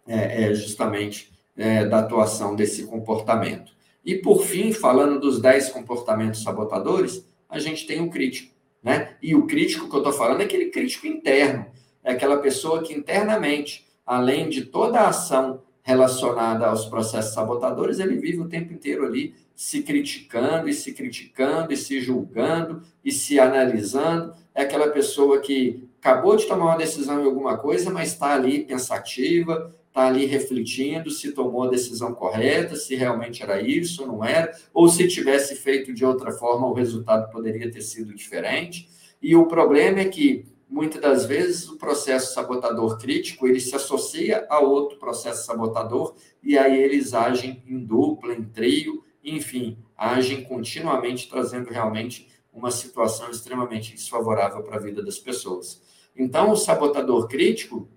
[0.06, 3.72] é, é, justamente é, da atuação desse comportamento.
[4.04, 9.16] E por fim, falando dos 10 comportamentos sabotadores, a gente tem o crítico, né?
[9.20, 11.66] E o crítico que eu estou falando é aquele crítico interno,
[12.02, 18.16] é aquela pessoa que internamente além de toda a ação relacionada aos processos sabotadores, ele
[18.16, 23.38] vive o tempo inteiro ali se criticando e se criticando e se julgando e se
[23.38, 24.34] analisando.
[24.52, 28.64] É aquela pessoa que acabou de tomar uma decisão em alguma coisa, mas está ali
[28.64, 34.24] pensativa, está ali refletindo se tomou a decisão correta, se realmente era isso ou não
[34.24, 38.88] era, ou se tivesse feito de outra forma, o resultado poderia ter sido diferente.
[39.22, 44.46] E o problema é que muitas das vezes o processo sabotador crítico ele se associa
[44.48, 51.28] a outro processo sabotador e aí eles agem em dupla, em trio, enfim, agem continuamente
[51.28, 55.82] trazendo realmente uma situação extremamente desfavorável para a vida das pessoas.
[56.16, 57.88] Então, o sabotador crítico,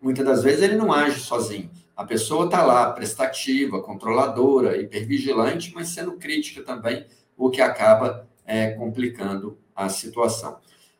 [0.00, 1.70] muitas das vezes ele não age sozinho.
[1.96, 7.06] A pessoa está lá, prestativa, controladora, hipervigilante, mas sendo crítica também,
[7.36, 10.58] o que acaba é, complicando a situação.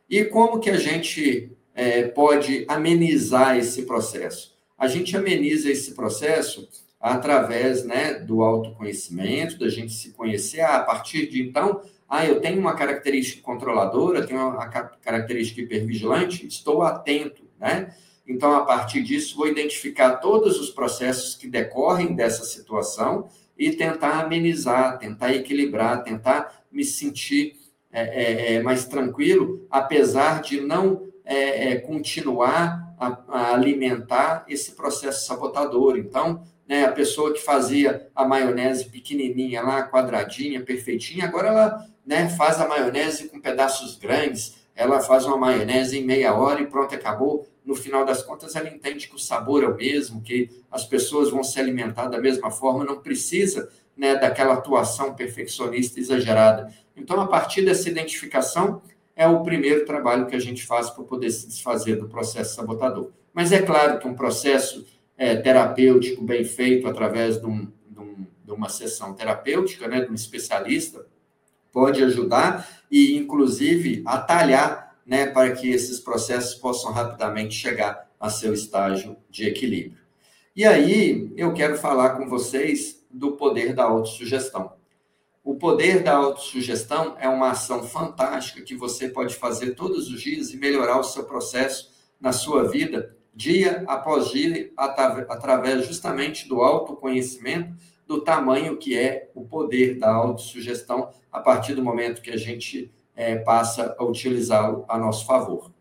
[0.09, 4.55] E como que a gente é, pode amenizar esse processo?
[4.77, 6.69] A gente ameniza esse processo
[7.01, 10.61] através né, do autoconhecimento, da gente se conhecer.
[10.61, 16.47] Ah, a partir de então, ah, eu tenho uma característica controladora, tenho uma característica hipervigilante,
[16.47, 17.95] estou atento, né?
[18.27, 23.29] Então, a partir disso, vou identificar todos os processos que decorrem dessa situação
[23.59, 27.57] e tentar amenizar, tentar equilibrar, tentar me sentir
[27.95, 34.73] é, é, é, mais tranquilo, apesar de não é, é, continuar a, a, alimentar esse
[34.73, 35.97] processo sabotador.
[35.97, 42.29] Então, né, a pessoa que fazia a maionese pequenininha lá, quadradinha, perfeitinha, agora ela né,
[42.31, 46.93] faz a maionese com pedaços grandes, ela faz uma maionese em meia hora e pronto,
[46.93, 47.47] acabou.
[47.65, 51.31] No final das contas, ela entende que o sabor é o mesmo, que as pessoas
[51.31, 56.73] vão se alimentar da mesma forma, não precisa né, daquela atuação perfeccionista exagerada.
[56.97, 58.83] Então, a partir dessa identificação,
[59.17, 63.13] é o primeiro trabalho que a gente faz para poder se desfazer do processo sabotador.
[63.33, 64.87] Mas é claro que um processo
[65.17, 70.11] é, terapêutico bem feito através de, um, de, um, de, uma sessão terapêutica, né, de
[70.11, 71.07] um especialista,
[71.73, 78.55] pode ajudar e, inclusive, atalhar né, para que esses processos possam rapidamente chegar a seu
[78.55, 80.04] estágio de equilíbrio.
[80.57, 84.75] E aí, eu quero falar com vocês do poder da autossugestão.
[85.43, 90.53] O poder da autossugestão é uma ação fantástica que você pode fazer todos os dias
[90.53, 97.75] e melhorar o seu processo na sua vida, dia após dia, através justamente do autoconhecimento,
[98.07, 102.95] do tamanho que é o poder da autossugestão a partir do momento que a gente
[103.17, 105.73] é, passa a utilizá-lo a nosso favor.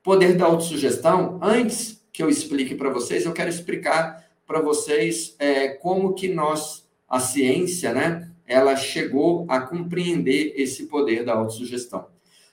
[0.00, 5.68] Poder da autossugestão, antes que eu explique para vocês, eu quero explicar para vocês é,
[5.68, 12.06] como que nós, a ciência, né, ela chegou a compreender esse poder da autossugestão.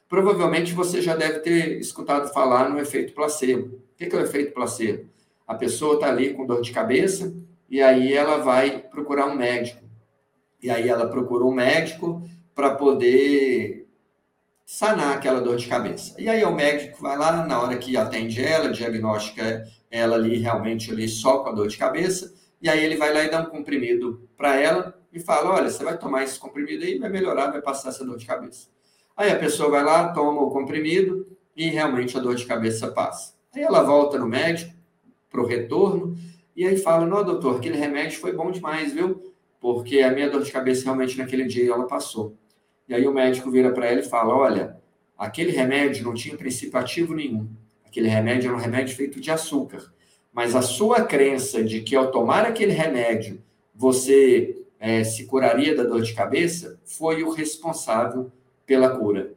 [0.08, 3.76] Provavelmente você já deve ter escutado falar no efeito placebo.
[3.76, 5.10] O que é o efeito placebo?
[5.46, 7.36] A pessoa está ali com dor de cabeça
[7.70, 9.84] e aí ela vai procurar um médico.
[10.62, 12.24] E aí ela procura um médico
[12.56, 13.88] para poder
[14.70, 16.14] sanar aquela dor de cabeça.
[16.22, 20.92] E aí o médico vai lá, na hora que atende ela, diagnostica ela ali realmente
[20.92, 23.48] ali só com a dor de cabeça, e aí ele vai lá e dá um
[23.48, 27.64] comprimido para ela e fala: olha, você vai tomar esse comprimido aí, vai melhorar, vai
[27.64, 28.68] passar essa dor de cabeça.
[29.18, 31.26] Aí a pessoa vai lá, toma o comprimido
[31.58, 33.34] e realmente a dor de cabeça passa.
[33.56, 34.72] Aí ela volta no médico
[35.32, 36.16] para o retorno
[36.56, 39.34] e aí fala: não, doutor, aquele remédio foi bom demais, viu?
[39.60, 42.38] Porque a minha dor de cabeça realmente naquele dia ela passou.
[42.90, 44.76] E aí o médico vira para ela e fala: olha,
[45.16, 47.48] aquele remédio não tinha princípio ativo nenhum.
[47.86, 49.94] Aquele remédio era um remédio feito de açúcar.
[50.34, 53.42] Mas a sua crença de que ao tomar aquele remédio
[53.76, 58.32] você é, se curaria da dor de cabeça foi o responsável
[58.66, 59.34] pela cura.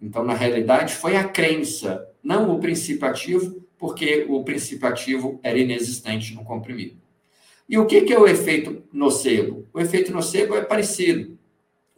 [0.00, 5.58] Então, na realidade, foi a crença, não o princípio ativo, porque o princípio ativo era
[5.58, 6.96] inexistente no comprimido.
[7.68, 9.66] E o que, que é o efeito nocebo?
[9.72, 11.37] O efeito nocebo é parecido.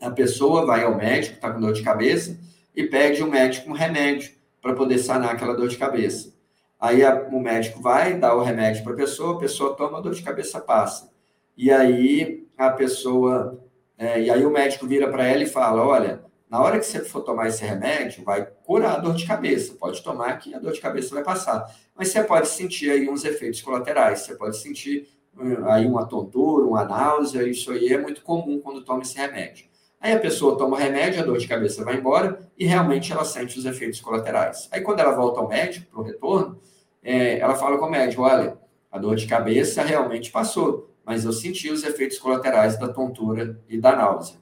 [0.00, 2.38] A pessoa vai ao médico, está com dor de cabeça,
[2.74, 4.32] e pede ao médico um remédio
[4.62, 6.32] para poder sanar aquela dor de cabeça.
[6.78, 10.00] Aí a, o médico vai, dá o remédio para a pessoa, a pessoa toma, a
[10.00, 11.10] dor de cabeça passa.
[11.56, 13.62] E aí a pessoa,
[13.98, 17.00] é, e aí o médico vira para ela e fala: olha, na hora que você
[17.00, 19.74] for tomar esse remédio, vai curar a dor de cabeça.
[19.74, 21.64] Pode tomar que a dor de cabeça vai passar.
[21.94, 24.20] Mas você pode sentir aí uns efeitos colaterais.
[24.20, 25.06] Você pode sentir
[25.38, 27.48] hum, aí uma tontura, uma náusea.
[27.48, 29.69] Isso aí é muito comum quando toma esse remédio.
[30.00, 33.58] Aí a pessoa toma remédio, a dor de cabeça vai embora e realmente ela sente
[33.58, 34.66] os efeitos colaterais.
[34.72, 36.58] Aí quando ela volta ao médico, para o retorno,
[37.02, 38.56] é, ela fala com o médico: olha,
[38.90, 43.78] a dor de cabeça realmente passou, mas eu senti os efeitos colaterais da tontura e
[43.78, 44.36] da náusea.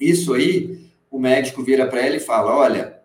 [0.00, 3.02] Isso aí, o médico vira para ela e fala: olha,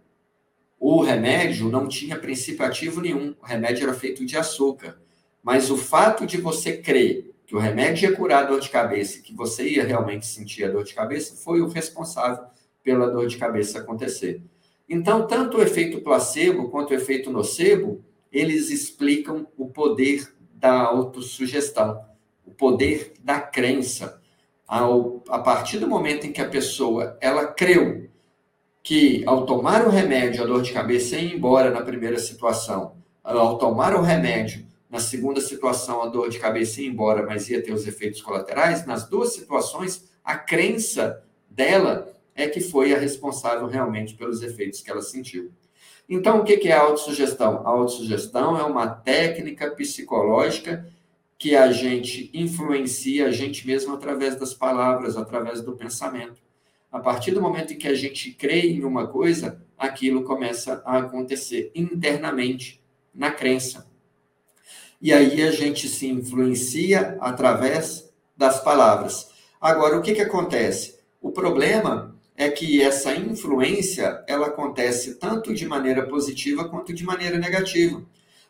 [0.80, 4.98] o remédio não tinha princípio ativo nenhum, o remédio era feito de açúcar.
[5.42, 9.22] Mas o fato de você crer que o remédio ia curar a dor de cabeça,
[9.22, 12.46] que você ia realmente sentir a dor de cabeça, foi o responsável
[12.82, 14.42] pela dor de cabeça acontecer.
[14.90, 22.04] Então, tanto o efeito placebo quanto o efeito nocebo, eles explicam o poder da autossugestão,
[22.44, 24.20] o poder da crença.
[24.68, 28.10] Ao, a partir do momento em que a pessoa ela creu
[28.82, 33.60] que ao tomar o remédio a dor de cabeça ia embora na primeira situação, ao
[33.60, 37.74] tomar o remédio na segunda situação, a dor de cabeça ia embora, mas ia ter
[37.74, 38.86] os efeitos colaterais.
[38.86, 44.92] Nas duas situações, a crença dela é que foi a responsável realmente pelos efeitos que
[44.92, 45.52] ela sentiu.
[46.08, 47.66] Então, o que é a autossugestão?
[47.66, 50.88] A autossugestão é uma técnica psicológica
[51.40, 56.40] que a gente influencia a gente mesmo através das palavras, através do pensamento.
[56.92, 61.00] A partir do momento em que a gente crê em uma coisa, aquilo começa a
[61.00, 62.80] acontecer internamente
[63.12, 63.92] na crença
[65.04, 69.28] e aí a gente se influencia através das palavras.
[69.60, 70.98] Agora, o que, que acontece?
[71.22, 77.38] O problema é que essa influência ela acontece tanto de maneira positiva quanto de maneira
[77.38, 78.02] negativa.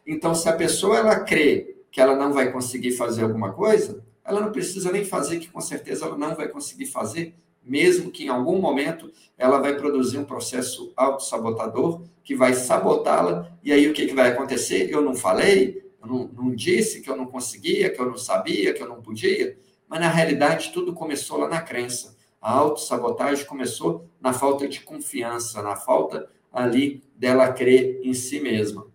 [0.06, 4.40] Então, se a pessoa ela crê que ela não vai conseguir fazer alguma coisa, ela
[4.40, 7.34] não precisa nem fazer, que com certeza ela não vai conseguir fazer,
[7.64, 13.72] mesmo que em algum momento ela vai produzir um processo autossabotador que vai sabotá-la, e
[13.72, 14.90] aí o que, que vai acontecer?
[14.92, 18.82] Eu não falei, não, não disse que eu não conseguia, que eu não sabia, que
[18.82, 22.16] eu não podia, mas na realidade tudo começou lá na crença.
[22.42, 28.88] A autossabotagem começou na falta de confiança, na falta ali dela crer em si mesma.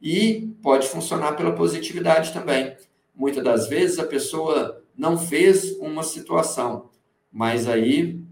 [0.00, 2.76] E pode funcionar pela positividade também.
[3.14, 6.90] Muitas das vezes a pessoa não fez uma situação,
[7.32, 8.22] mas aí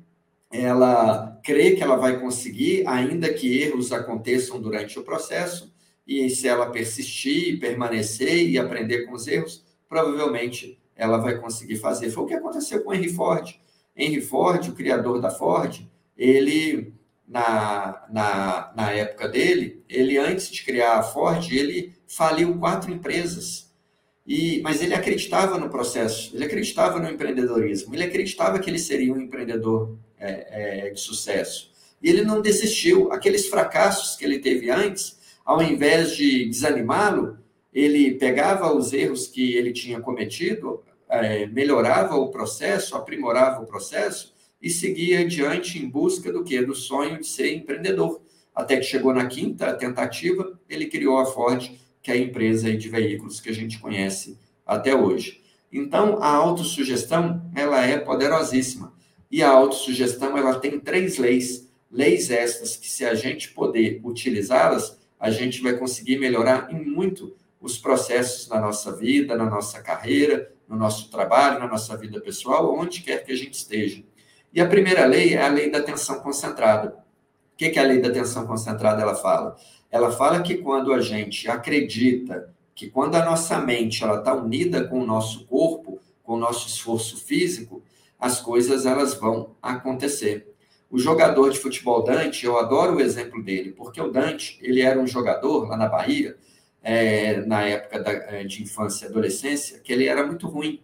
[0.51, 5.75] ela crê que ela vai conseguir, ainda que erros aconteçam durante o processo,
[6.07, 12.11] e se ela persistir, permanecer e aprender com os erros, provavelmente ela vai conseguir fazer.
[12.11, 13.59] Foi o que aconteceu com Henry Ford.
[13.97, 15.81] Henry Ford, o criador da Ford,
[16.17, 16.95] ele,
[17.27, 23.67] na, na, na época dele, ele antes de criar a Ford, ele faliu quatro empresas.
[24.27, 29.13] E, mas ele acreditava no processo, ele acreditava no empreendedorismo, ele acreditava que ele seria
[29.13, 31.71] um empreendedor é, é, de sucesso.
[32.03, 33.13] E ele não desistiu.
[33.13, 37.39] Aqueles fracassos que ele teve antes, ao invés de desanimá-lo,
[37.73, 44.35] ele pegava os erros que ele tinha cometido, é, melhorava o processo, aprimorava o processo
[44.61, 46.61] e seguia adiante em busca do que?
[46.61, 48.21] Do sonho de ser empreendedor.
[48.53, 51.71] Até que chegou na quinta tentativa, ele criou a Ford,
[52.03, 54.37] que é a empresa de veículos que a gente conhece
[54.67, 55.43] até hoje.
[55.73, 58.93] Então, a autossugestão, ela é poderosíssima.
[59.31, 61.71] E a autossugestão, ela tem três leis.
[61.91, 67.35] Leis estas que, se a gente poder utilizá-las, a gente vai conseguir melhorar em muito
[67.61, 72.75] os processos na nossa vida, na nossa carreira, no nosso trabalho, na nossa vida pessoal,
[72.75, 74.03] onde quer que a gente esteja.
[74.53, 76.97] E a primeira lei é a lei da atenção concentrada.
[77.53, 79.57] O que, que a lei da atenção concentrada ela fala?
[79.91, 84.87] Ela fala que quando a gente acredita que quando a nossa mente ela está unida
[84.87, 87.83] com o nosso corpo, com o nosso esforço físico,
[88.19, 90.55] as coisas elas vão acontecer.
[90.97, 94.99] O jogador de futebol Dante, eu adoro o exemplo dele, porque o Dante ele era
[94.99, 96.39] um jogador lá na Bahia,
[96.83, 100.81] é, na época da, é, de infância e adolescência, que ele era muito ruim.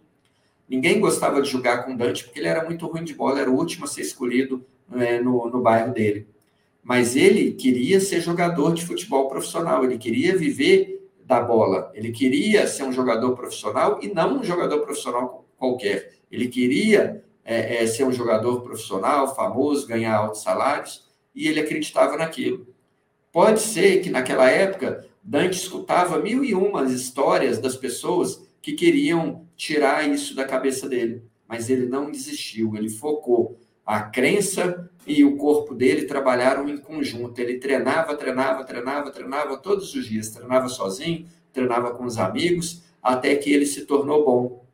[0.69, 3.57] Ninguém gostava de jogar com Dante porque ele era muito ruim de bola, era o
[3.57, 6.27] último a ser escolhido é, no, no bairro dele.
[6.83, 11.91] Mas ele queria ser jogador de futebol profissional, ele queria viver da bola.
[11.95, 16.13] Ele queria ser um jogador profissional e não um jogador profissional qualquer.
[16.31, 22.17] Ele queria é, é, ser um jogador profissional, famoso, ganhar altos salários, e ele acreditava
[22.17, 22.67] naquilo.
[23.31, 29.45] Pode ser que naquela época Dante escutava mil e umas histórias das pessoas que queriam
[29.55, 33.59] tirar isso da cabeça dele, mas ele não desistiu, ele focou.
[33.85, 37.39] A crença e o corpo dele trabalharam em conjunto.
[37.39, 40.29] Ele treinava, treinava, treinava, treinava todos os dias.
[40.29, 44.65] Treinava sozinho, treinava com os amigos, até que ele se tornou bom.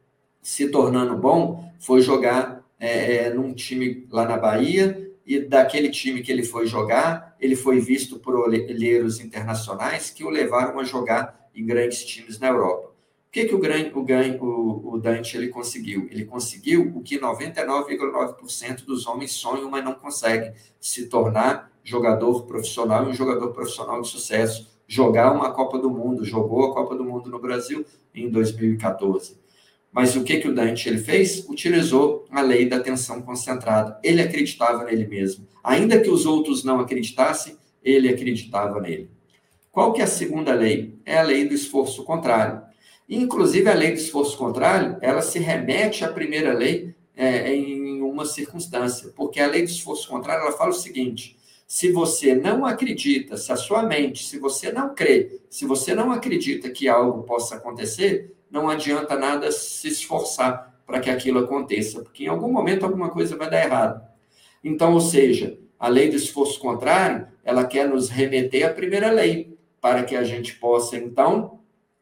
[0.42, 6.22] Se tornando bom, foi jogar é, é, num time lá na Bahia, e daquele time
[6.22, 11.50] que ele foi jogar, ele foi visto por olheiros internacionais que o levaram a jogar
[11.54, 12.90] em grandes times na Europa.
[13.30, 13.60] O que, que o,
[14.44, 16.08] o, o Dante ele conseguiu?
[16.10, 23.06] Ele conseguiu o que 99,9% dos homens sonham, mas não conseguem, se tornar jogador profissional
[23.06, 24.68] e um jogador profissional de sucesso.
[24.88, 29.39] Jogar uma Copa do Mundo, jogou a Copa do Mundo no Brasil em 2014.
[29.92, 31.46] Mas o que, que o Dante ele fez?
[31.50, 34.00] Utilizou a lei da atenção concentrada.
[34.04, 35.48] Ele acreditava nele mesmo.
[35.64, 39.10] Ainda que os outros não acreditassem, ele acreditava nele.
[39.72, 40.96] Qual que é a segunda lei?
[41.06, 42.62] É a lei do esforço contrário.
[43.08, 48.24] Inclusive, a lei do esforço contrário, ela se remete à primeira lei é, em uma
[48.26, 51.38] circunstância, porque a lei do esforço contrário, ela fala o seguinte,
[51.68, 56.12] se você não acredita, se a sua mente, se você não crê, se você não
[56.12, 62.24] acredita que algo possa acontecer, não adianta nada se esforçar para que aquilo aconteça, porque
[62.24, 64.02] em algum momento alguma coisa vai dar errado.
[64.64, 69.58] Então, ou seja, a lei do esforço contrário, ela quer nos remeter à primeira lei,
[69.80, 71.60] para que a gente possa, então,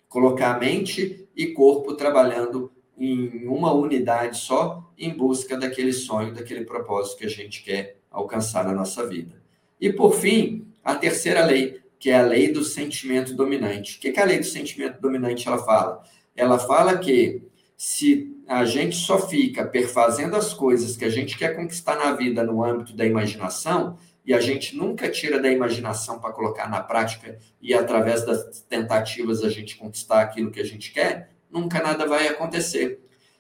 [0.10, 7.20] colocar mente e corpo trabalhando em uma unidade só, em busca daquele sonho, daquele propósito
[7.20, 9.36] que a gente quer alcançar na nossa vida.
[9.80, 13.98] E por fim, a terceira lei, que é a lei do sentimento dominante.
[13.98, 16.04] O que, que a lei do sentimento dominante ela fala?
[16.38, 17.42] Ela fala que
[17.76, 22.44] se a gente só fica perfazendo as coisas que a gente quer conquistar na vida
[22.44, 27.40] no âmbito da imaginação, e a gente nunca tira da imaginação para colocar na prática
[27.62, 32.28] e através das tentativas a gente conquistar aquilo que a gente quer, nunca nada vai
[32.28, 33.00] acontecer.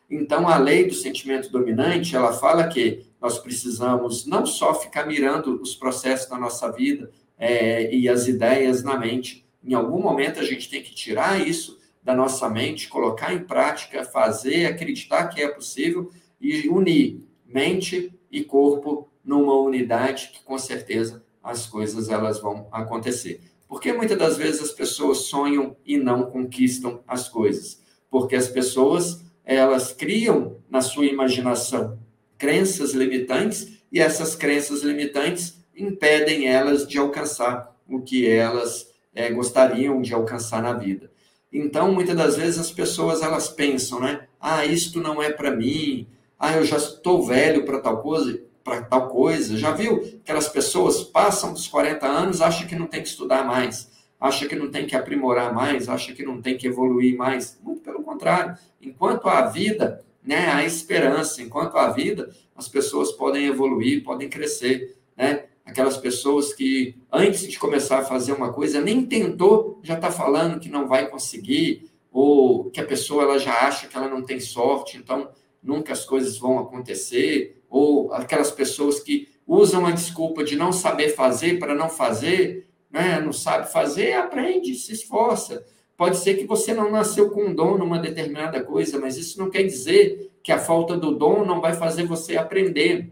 [0.10, 5.62] Então, a lei do sentimento dominante, ela fala que nós precisamos não só ficar mirando
[5.62, 10.46] os processos da nossa vida é, e as ideias na mente, em algum momento a
[10.46, 11.78] gente tem que tirar isso
[12.08, 18.46] da nossa mente, colocar em prática, fazer, acreditar que é possível e unir mente e
[18.46, 23.42] corpo numa unidade que com certeza as coisas elas vão acontecer.
[23.68, 29.22] Porque muitas das vezes as pessoas sonham e não conquistam as coisas, porque as pessoas
[29.44, 32.00] elas criam na sua imaginação
[32.38, 40.02] crenças limitantes e essas crenças limitantes impedem elas de alcançar o que elas é, gostariam
[40.02, 41.12] de alcançar na vida.
[41.60, 44.28] Então, muitas das vezes as pessoas elas pensam, né?
[44.40, 46.08] Ah, isto não é para mim.
[46.40, 49.58] Ah, eu já estou velho para tal coisa para tal coisa.
[49.58, 53.90] Já viu aquelas pessoas passam dos 40 anos, acham que não tem que estudar mais,
[54.20, 57.58] acha que não tem que aprimorar mais, acha que não tem que evoluir mais.
[57.64, 58.58] Muito pelo contrário.
[58.82, 61.42] Enquanto há vida, né, há esperança.
[61.42, 65.46] Enquanto há vida, as pessoas podem evoluir, podem crescer, né?
[65.68, 70.62] Aquelas pessoas que antes de começar a fazer uma coisa nem tentou, já está falando
[70.62, 74.40] que não vai conseguir, ou que a pessoa ela já acha que ela não tem
[74.40, 75.30] sorte, então
[75.62, 81.10] nunca as coisas vão acontecer ou aquelas pessoas que usam a desculpa de não saber
[81.10, 83.20] fazer para não fazer, né?
[83.20, 85.66] não sabe fazer, aprende, se esforça.
[85.98, 89.50] Pode ser que você não nasceu com um dom numa determinada coisa, mas isso não
[89.50, 93.12] quer dizer que a falta do dom não vai fazer você aprender.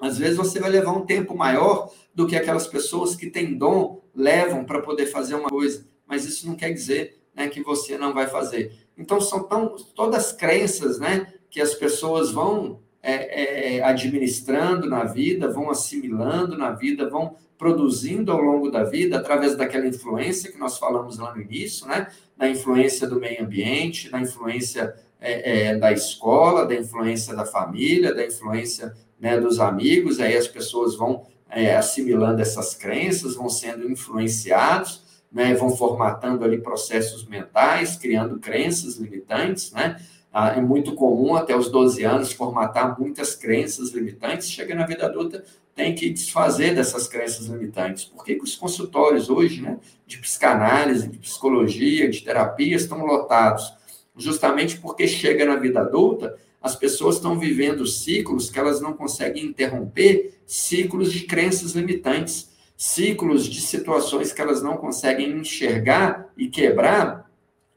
[0.00, 4.02] Às vezes você vai levar um tempo maior do que aquelas pessoas que têm dom
[4.14, 8.14] levam para poder fazer uma coisa, mas isso não quer dizer né, que você não
[8.14, 8.72] vai fazer.
[8.96, 15.50] Então são tão, todas crenças né, que as pessoas vão é, é, administrando na vida,
[15.50, 20.78] vão assimilando na vida, vão produzindo ao longo da vida, através daquela influência que nós
[20.78, 22.08] falamos lá no início, né?
[22.36, 28.14] Da influência do meio ambiente, da influência é, é, da escola, da influência da família,
[28.14, 33.90] da influência né, dos amigos, aí as pessoas vão é, assimilando essas crenças, vão sendo
[33.90, 39.96] influenciados, né, vão formatando ali processos mentais, criando crenças limitantes, né?
[40.32, 45.06] Ah, é muito comum até os 12 anos formatar muitas crenças limitantes, chega na vida
[45.06, 45.42] adulta,
[45.74, 48.04] tem que desfazer dessas crenças limitantes.
[48.04, 53.77] Por que, que os consultórios hoje, né, de psicanálise, de psicologia, de terapia, estão lotados?
[54.18, 59.44] Justamente porque chega na vida adulta, as pessoas estão vivendo ciclos que elas não conseguem
[59.44, 67.30] interromper, ciclos de crenças limitantes, ciclos de situações que elas não conseguem enxergar e quebrar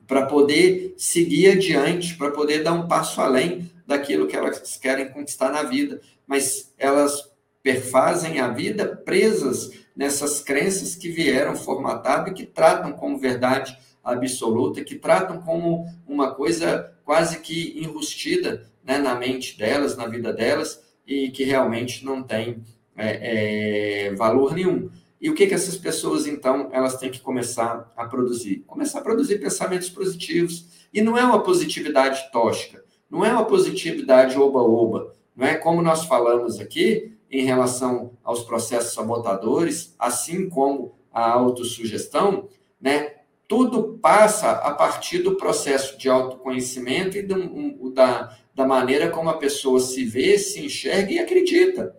[0.07, 5.51] para poder seguir adiante, para poder dar um passo além daquilo que elas querem conquistar
[5.51, 6.01] na vida.
[6.27, 7.31] Mas elas
[7.61, 14.83] perfazem a vida presas nessas crenças que vieram formatado e que tratam como verdade absoluta,
[14.83, 20.81] que tratam como uma coisa quase que enrustida né, na mente delas, na vida delas,
[21.05, 22.63] e que realmente não tem
[22.95, 24.89] é, é, valor nenhum.
[25.19, 28.63] E o que, que essas pessoas, então, elas têm que começar a produzir?
[28.65, 30.65] Começar a produzir pensamentos positivos.
[30.93, 35.13] E não é uma positividade tóxica, não é uma positividade oba-oba.
[35.35, 42.49] Não é como nós falamos aqui, em relação aos processos sabotadores, assim como a autossugestão,
[42.79, 43.20] né?
[43.51, 49.29] Tudo passa a partir do processo de autoconhecimento e do, um, da, da maneira como
[49.29, 51.93] a pessoa se vê, se enxerga e acredita.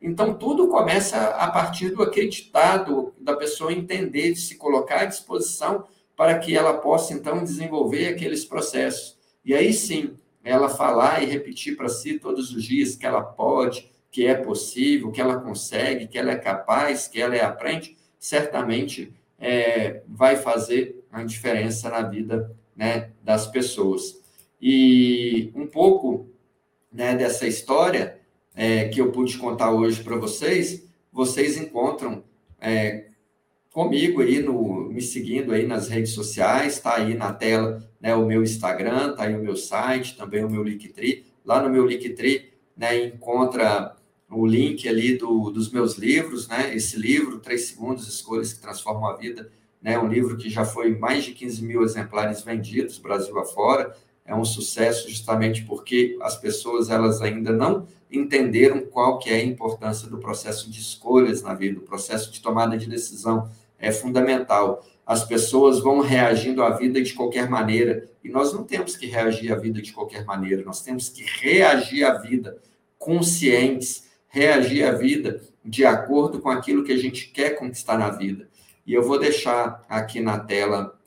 [0.00, 5.84] Então, tudo começa a partir do acreditado, da pessoa entender, de se colocar à disposição
[6.16, 9.18] para que ela possa, então, desenvolver aqueles processos.
[9.44, 13.92] E aí sim, ela falar e repetir para si todos os dias que ela pode,
[14.10, 19.12] que é possível, que ela consegue, que ela é capaz, que ela é aprende, certamente
[19.44, 24.22] é, vai fazer a diferença na vida né, das pessoas.
[24.58, 26.30] E um pouco
[26.90, 28.18] né, dessa história
[28.54, 32.24] é, que eu pude contar hoje para vocês, vocês encontram
[32.58, 33.08] é,
[33.70, 38.24] comigo aí no me seguindo aí nas redes sociais, está aí na tela né, o
[38.24, 41.26] meu Instagram, está aí o meu site, também o meu Linktree.
[41.44, 43.94] Lá no meu Linktree né, encontra
[44.34, 46.74] o link ali do, dos meus livros, né?
[46.74, 49.98] Esse livro, Três Segundos, Escolhas que Transformam a Vida, né?
[49.98, 53.94] Um livro que já foi mais de 15 mil exemplares vendidos, Brasil afora.
[54.24, 59.44] É um sucesso justamente porque as pessoas, elas ainda não entenderam qual que é a
[59.44, 64.84] importância do processo de escolhas na vida, o processo de tomada de decisão é fundamental.
[65.06, 69.52] As pessoas vão reagindo à vida de qualquer maneira, e nós não temos que reagir
[69.52, 72.56] à vida de qualquer maneira, nós temos que reagir à vida
[72.98, 74.03] conscientes,
[74.34, 78.48] reagir à vida de acordo com aquilo que a gente quer conquistar na vida.
[78.84, 80.98] E eu vou deixar aqui na tela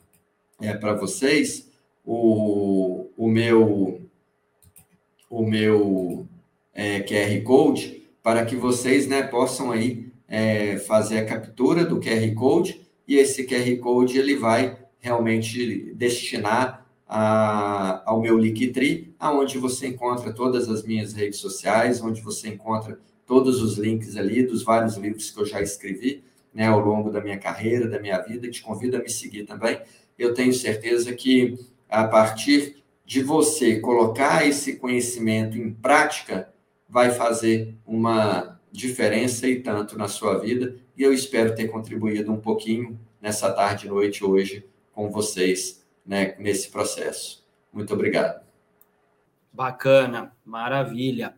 [0.58, 1.70] é, para vocês
[2.02, 4.00] o, o meu,
[5.28, 6.26] o meu
[6.72, 12.34] é, QR Code para que vocês né, possam aí é, fazer a captura do QR
[12.34, 19.88] Code e esse QR Code ele vai realmente destinar a, ao meu Linktree, aonde você
[19.88, 22.98] encontra todas as minhas redes sociais, onde você encontra
[23.28, 27.20] todos os links ali dos vários livros que eu já escrevi né, ao longo da
[27.20, 28.50] minha carreira, da minha vida.
[28.50, 29.80] Te convido a me seguir também.
[30.18, 31.56] Eu tenho certeza que
[31.88, 36.52] a partir de você colocar esse conhecimento em prática,
[36.88, 40.76] vai fazer uma diferença e tanto na sua vida.
[40.96, 46.34] E eu espero ter contribuído um pouquinho nessa tarde e noite hoje com vocês né,
[46.38, 47.46] nesse processo.
[47.72, 48.42] Muito obrigado.
[49.52, 51.34] Bacana, maravilha.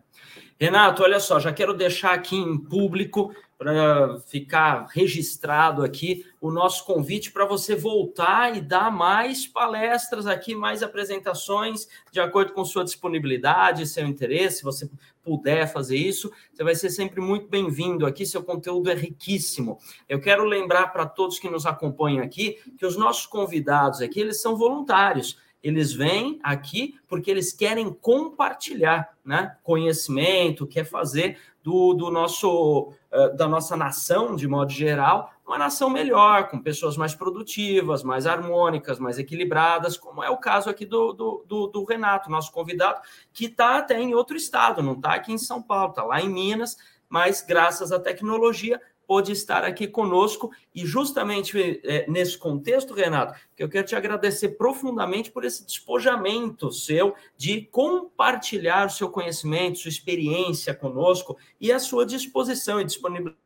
[0.61, 6.85] Renato, olha só, já quero deixar aqui em público para ficar registrado aqui o nosso
[6.85, 12.83] convite para você voltar e dar mais palestras aqui, mais apresentações, de acordo com sua
[12.83, 14.87] disponibilidade, seu interesse, se você
[15.23, 19.79] puder fazer isso, você vai ser sempre muito bem-vindo aqui, seu conteúdo é riquíssimo.
[20.07, 24.39] Eu quero lembrar para todos que nos acompanham aqui que os nossos convidados aqui, eles
[24.39, 32.09] são voluntários eles vêm aqui porque eles querem compartilhar né, conhecimento, quer fazer do, do
[32.09, 38.03] nosso, uh, da nossa nação, de modo geral, uma nação melhor, com pessoas mais produtivas,
[38.03, 42.51] mais harmônicas, mais equilibradas, como é o caso aqui do, do, do, do Renato, nosso
[42.51, 43.01] convidado,
[43.33, 46.29] que está até em outro estado, não está aqui em São Paulo, está lá em
[46.29, 48.81] Minas, mas graças à tecnologia
[49.11, 54.51] pôde estar aqui conosco e justamente é, nesse contexto, Renato, que eu quero te agradecer
[54.51, 62.05] profundamente por esse despojamento seu de compartilhar seu conhecimento, sua experiência conosco e a sua
[62.05, 63.40] disposição e disponibilidade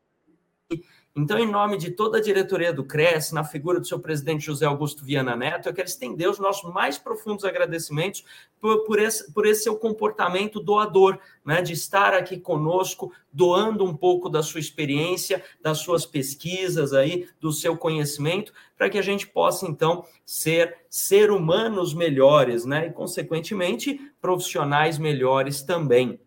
[1.18, 4.66] então, em nome de toda a diretoria do CRES, na figura do seu presidente José
[4.66, 8.26] Augusto Viana Neto, eu quero estender os nossos mais profundos agradecimentos
[8.60, 13.96] por, por, esse, por esse seu comportamento doador, né, de estar aqui conosco, doando um
[13.96, 19.26] pouco da sua experiência, das suas pesquisas aí, do seu conhecimento, para que a gente
[19.26, 26.20] possa, então, ser ser humanos melhores, né, e, consequentemente, profissionais melhores também.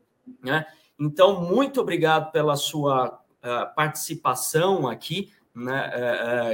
[0.43, 0.65] Né?
[0.99, 3.21] Então, muito obrigado pela sua
[3.75, 5.91] participação aqui, né,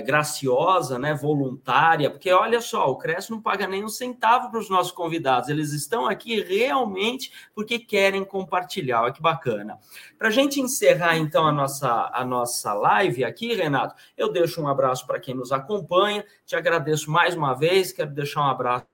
[0.01, 4.59] uh, graciosa, né, voluntária, porque olha só, o CRES não paga nem um centavo para
[4.59, 9.79] os nossos convidados, eles estão aqui realmente porque querem compartilhar, olha que bacana.
[10.19, 14.69] Para a gente encerrar então a nossa, a nossa live aqui, Renato, eu deixo um
[14.69, 18.87] abraço para quem nos acompanha, te agradeço mais uma vez, quero deixar um abraço.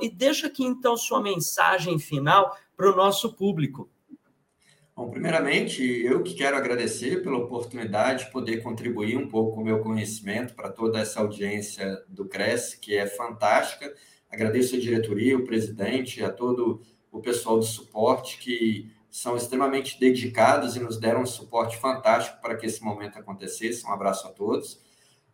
[0.00, 3.90] E deixa aqui então sua mensagem final para o nosso público.
[5.00, 9.64] Bom, primeiramente, eu que quero agradecer pela oportunidade de poder contribuir um pouco com o
[9.64, 13.94] meu conhecimento para toda essa audiência do Cresce, que é fantástica.
[14.30, 20.76] Agradeço a diretoria, o presidente, a todo o pessoal do suporte que são extremamente dedicados
[20.76, 23.86] e nos deram um suporte fantástico para que esse momento acontecesse.
[23.86, 24.82] Um abraço a todos.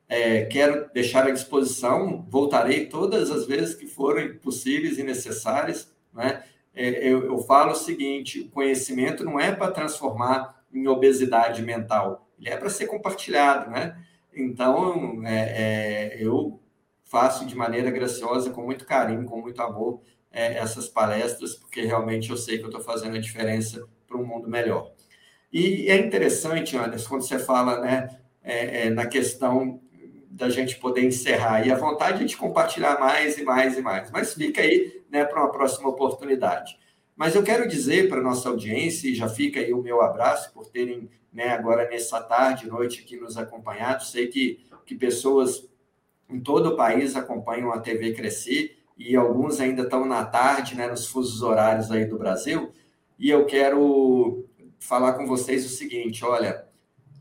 [0.08, 6.44] É, quero deixar à disposição, voltarei todas as vezes que forem possíveis e necessárias, né?
[6.76, 12.28] É, eu, eu falo o seguinte: o conhecimento não é para transformar em obesidade mental,
[12.38, 13.96] ele é para ser compartilhado, né?
[14.34, 16.60] Então, é, é, eu
[17.04, 22.28] faço de maneira graciosa, com muito carinho, com muito amor, é, essas palestras, porque realmente
[22.28, 24.92] eu sei que eu estou fazendo a diferença para um mundo melhor.
[25.50, 29.80] E é interessante, Anderson, quando você fala né, é, é, na questão
[30.30, 34.34] da gente poder encerrar, e a vontade de compartilhar mais e mais e mais, mas
[34.34, 36.78] fica aí né, para uma próxima oportunidade.
[37.16, 40.52] Mas eu quero dizer para a nossa audiência, e já fica aí o meu abraço
[40.52, 44.04] por terem né, agora nessa tarde, noite aqui nos acompanhado.
[44.04, 45.66] Sei que, que pessoas
[46.28, 50.86] em todo o país acompanham a TV Crescer e alguns ainda estão na tarde, né,
[50.86, 52.70] nos fusos horários aí do Brasil.
[53.18, 54.46] E eu quero
[54.78, 56.66] falar com vocês o seguinte: olha,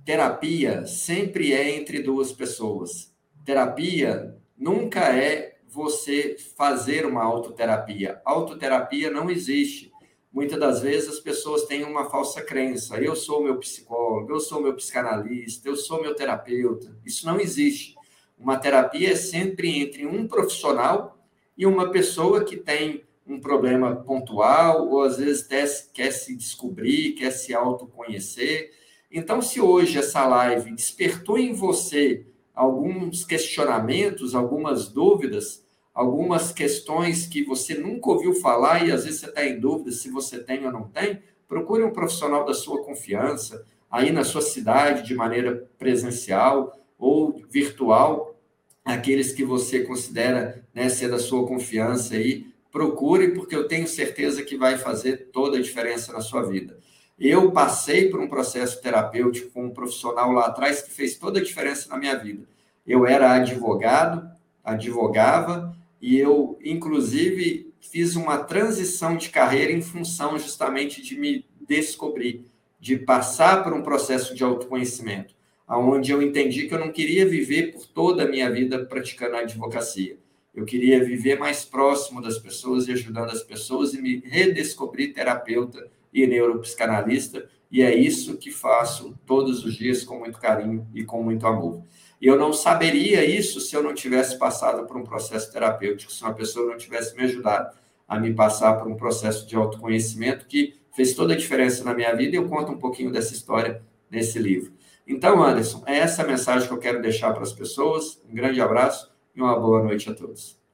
[0.04, 3.14] terapia sempre é entre duas pessoas.
[3.46, 8.22] Terapia nunca é você fazer uma autoterapia.
[8.24, 9.92] Autoterapia não existe.
[10.32, 12.98] Muitas das vezes as pessoas têm uma falsa crença.
[12.98, 16.98] Eu sou meu psicólogo, eu sou meu psicanalista, eu sou meu terapeuta.
[17.06, 17.94] Isso não existe.
[18.38, 21.20] Uma terapia é sempre entre um profissional
[21.58, 25.46] e uma pessoa que tem um problema pontual, ou às vezes
[25.92, 28.72] quer se descobrir, quer se autoconhecer.
[29.12, 35.65] Então, se hoje essa live despertou em você alguns questionamentos, algumas dúvidas,
[35.96, 40.12] algumas questões que você nunca ouviu falar e às vezes você está em dúvida se
[40.12, 45.08] você tem ou não tem, procure um profissional da sua confiança, aí na sua cidade,
[45.08, 48.38] de maneira presencial ou virtual,
[48.84, 54.44] aqueles que você considera né, ser da sua confiança aí, procure, porque eu tenho certeza
[54.44, 56.78] que vai fazer toda a diferença na sua vida.
[57.18, 61.44] Eu passei por um processo terapêutico com um profissional lá atrás que fez toda a
[61.44, 62.46] diferença na minha vida.
[62.86, 64.30] Eu era advogado,
[64.62, 72.46] advogava, e eu, inclusive, fiz uma transição de carreira em função justamente de me descobrir,
[72.80, 75.34] de passar por um processo de autoconhecimento,
[75.68, 79.40] aonde eu entendi que eu não queria viver por toda a minha vida praticando a
[79.40, 80.18] advocacia.
[80.54, 85.90] Eu queria viver mais próximo das pessoas e ajudando as pessoas e me redescobrir terapeuta
[86.14, 91.22] e neuropsicanalista, e é isso que faço todos os dias com muito carinho e com
[91.22, 91.84] muito amor.
[92.26, 96.24] E eu não saberia isso se eu não tivesse passado por um processo terapêutico, se
[96.24, 100.74] uma pessoa não tivesse me ajudado a me passar por um processo de autoconhecimento que
[100.92, 104.40] fez toda a diferença na minha vida e eu conto um pouquinho dessa história nesse
[104.40, 104.74] livro.
[105.06, 108.20] Então, Anderson, é essa a mensagem que eu quero deixar para as pessoas.
[108.28, 110.65] Um grande abraço e uma boa noite a todos.